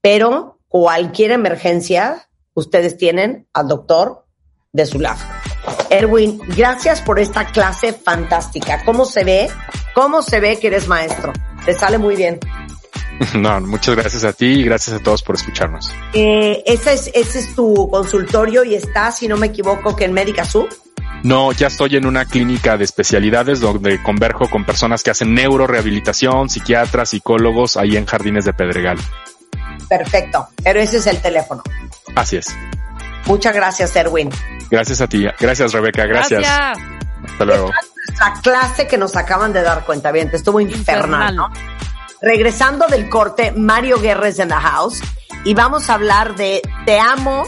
pero 0.00 0.58
cualquier 0.68 1.32
emergencia, 1.32 2.28
ustedes 2.54 2.96
tienen 2.96 3.48
al 3.52 3.68
doctor 3.68 4.26
de 4.72 4.86
su 4.86 5.00
lado. 5.00 5.20
Erwin, 5.90 6.40
gracias 6.56 7.00
por 7.02 7.18
esta 7.18 7.46
clase 7.46 7.92
fantástica. 7.92 8.84
¿Cómo 8.84 9.04
se 9.04 9.24
ve? 9.24 9.50
¿Cómo 9.94 10.22
se 10.22 10.38
ve 10.40 10.58
que 10.58 10.68
eres 10.68 10.86
maestro? 10.86 11.32
Te 11.64 11.74
sale 11.74 11.98
muy 11.98 12.14
bien. 12.14 12.38
No, 13.34 13.60
muchas 13.60 13.96
gracias 13.96 14.24
a 14.24 14.32
ti 14.32 14.46
y 14.46 14.64
gracias 14.64 14.96
a 14.96 15.02
todos 15.02 15.22
por 15.22 15.36
escucharnos. 15.36 15.92
Eh, 16.12 16.62
ese, 16.66 16.92
es, 16.94 17.10
ese 17.14 17.40
es 17.40 17.54
tu 17.54 17.88
consultorio 17.90 18.64
y 18.64 18.74
está, 18.74 19.12
si 19.12 19.28
no 19.28 19.36
me 19.36 19.48
equivoco, 19.48 19.94
que 19.94 20.04
en 20.04 20.12
Médica 20.12 20.44
Sur. 20.44 20.68
No, 21.22 21.52
ya 21.52 21.66
estoy 21.66 21.96
en 21.96 22.06
una 22.06 22.24
clínica 22.24 22.78
de 22.78 22.84
especialidades 22.84 23.60
donde 23.60 24.02
converjo 24.02 24.48
con 24.48 24.64
personas 24.64 25.02
que 25.02 25.10
hacen 25.10 25.34
neurorehabilitación, 25.34 26.48
psiquiatras, 26.48 27.10
psicólogos, 27.10 27.76
ahí 27.76 27.96
en 27.96 28.06
Jardines 28.06 28.46
de 28.46 28.54
Pedregal. 28.54 28.98
Perfecto, 29.86 30.48
pero 30.62 30.80
ese 30.80 30.96
es 30.96 31.06
el 31.06 31.20
teléfono. 31.20 31.62
Así 32.14 32.36
es. 32.36 32.46
Muchas 33.26 33.54
gracias, 33.54 33.94
Erwin. 33.96 34.30
Gracias 34.70 35.02
a 35.02 35.06
ti. 35.06 35.26
Gracias, 35.38 35.72
Rebeca. 35.72 36.06
Gracias. 36.06 36.42
Hasta 36.42 37.44
luego. 37.44 37.70
La 38.18 38.40
clase 38.40 38.86
que 38.86 38.96
nos 38.96 39.14
acaban 39.14 39.52
de 39.52 39.60
dar 39.60 39.84
cuenta 39.84 40.10
bien, 40.10 40.30
estuvo 40.32 40.58
infernal, 40.58 41.36
¿no? 41.36 41.48
Regresando 42.22 42.86
del 42.86 43.08
corte, 43.08 43.52
Mario 43.52 44.00
Guerres 44.00 44.38
en 44.38 44.48
the 44.48 44.54
house 44.54 45.00
y 45.44 45.54
vamos 45.54 45.88
a 45.88 45.94
hablar 45.94 46.36
de 46.36 46.60
Te 46.84 46.98
amo 46.98 47.44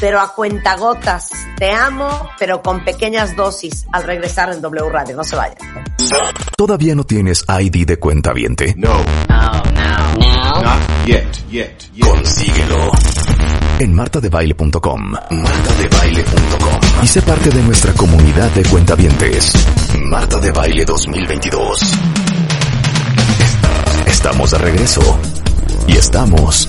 pero 0.00 0.20
a 0.20 0.34
cuentagotas. 0.34 1.30
Te 1.58 1.70
amo, 1.70 2.28
pero 2.38 2.62
con 2.62 2.84
pequeñas 2.84 3.36
dosis 3.36 3.86
al 3.92 4.02
regresar 4.04 4.52
en 4.52 4.60
W 4.60 4.90
Radio. 4.90 5.16
No 5.16 5.24
se 5.24 5.36
vayan. 5.36 5.56
¿Todavía 6.56 6.94
no 6.94 7.04
tienes 7.04 7.44
ID 7.48 7.86
de 7.86 7.98
cuenta 7.98 8.32
viente? 8.32 8.74
No. 8.76 9.02
No, 9.28 9.52
no. 9.72 10.14
No. 10.18 10.62
Not 10.62 11.06
yet, 11.06 11.24
yet, 11.50 11.90
yet. 11.94 12.06
Consíguelo. 12.06 12.90
En 13.78 13.94
martadebaile.com. 13.94 15.12
Martadebaile.com. 15.30 16.80
Y 17.02 17.06
sé 17.06 17.22
parte 17.22 17.50
de 17.50 17.62
nuestra 17.62 17.92
comunidad 17.94 18.50
de 18.50 18.62
cuentavientes. 18.64 19.54
Marta 20.02 20.38
de 20.38 20.52
Baile 20.52 20.84
2022. 20.84 22.23
Estamos 24.06 24.50
de 24.50 24.58
regreso. 24.58 25.18
Y 25.86 25.96
estamos 25.96 26.68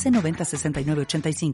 906985. 0.09 1.53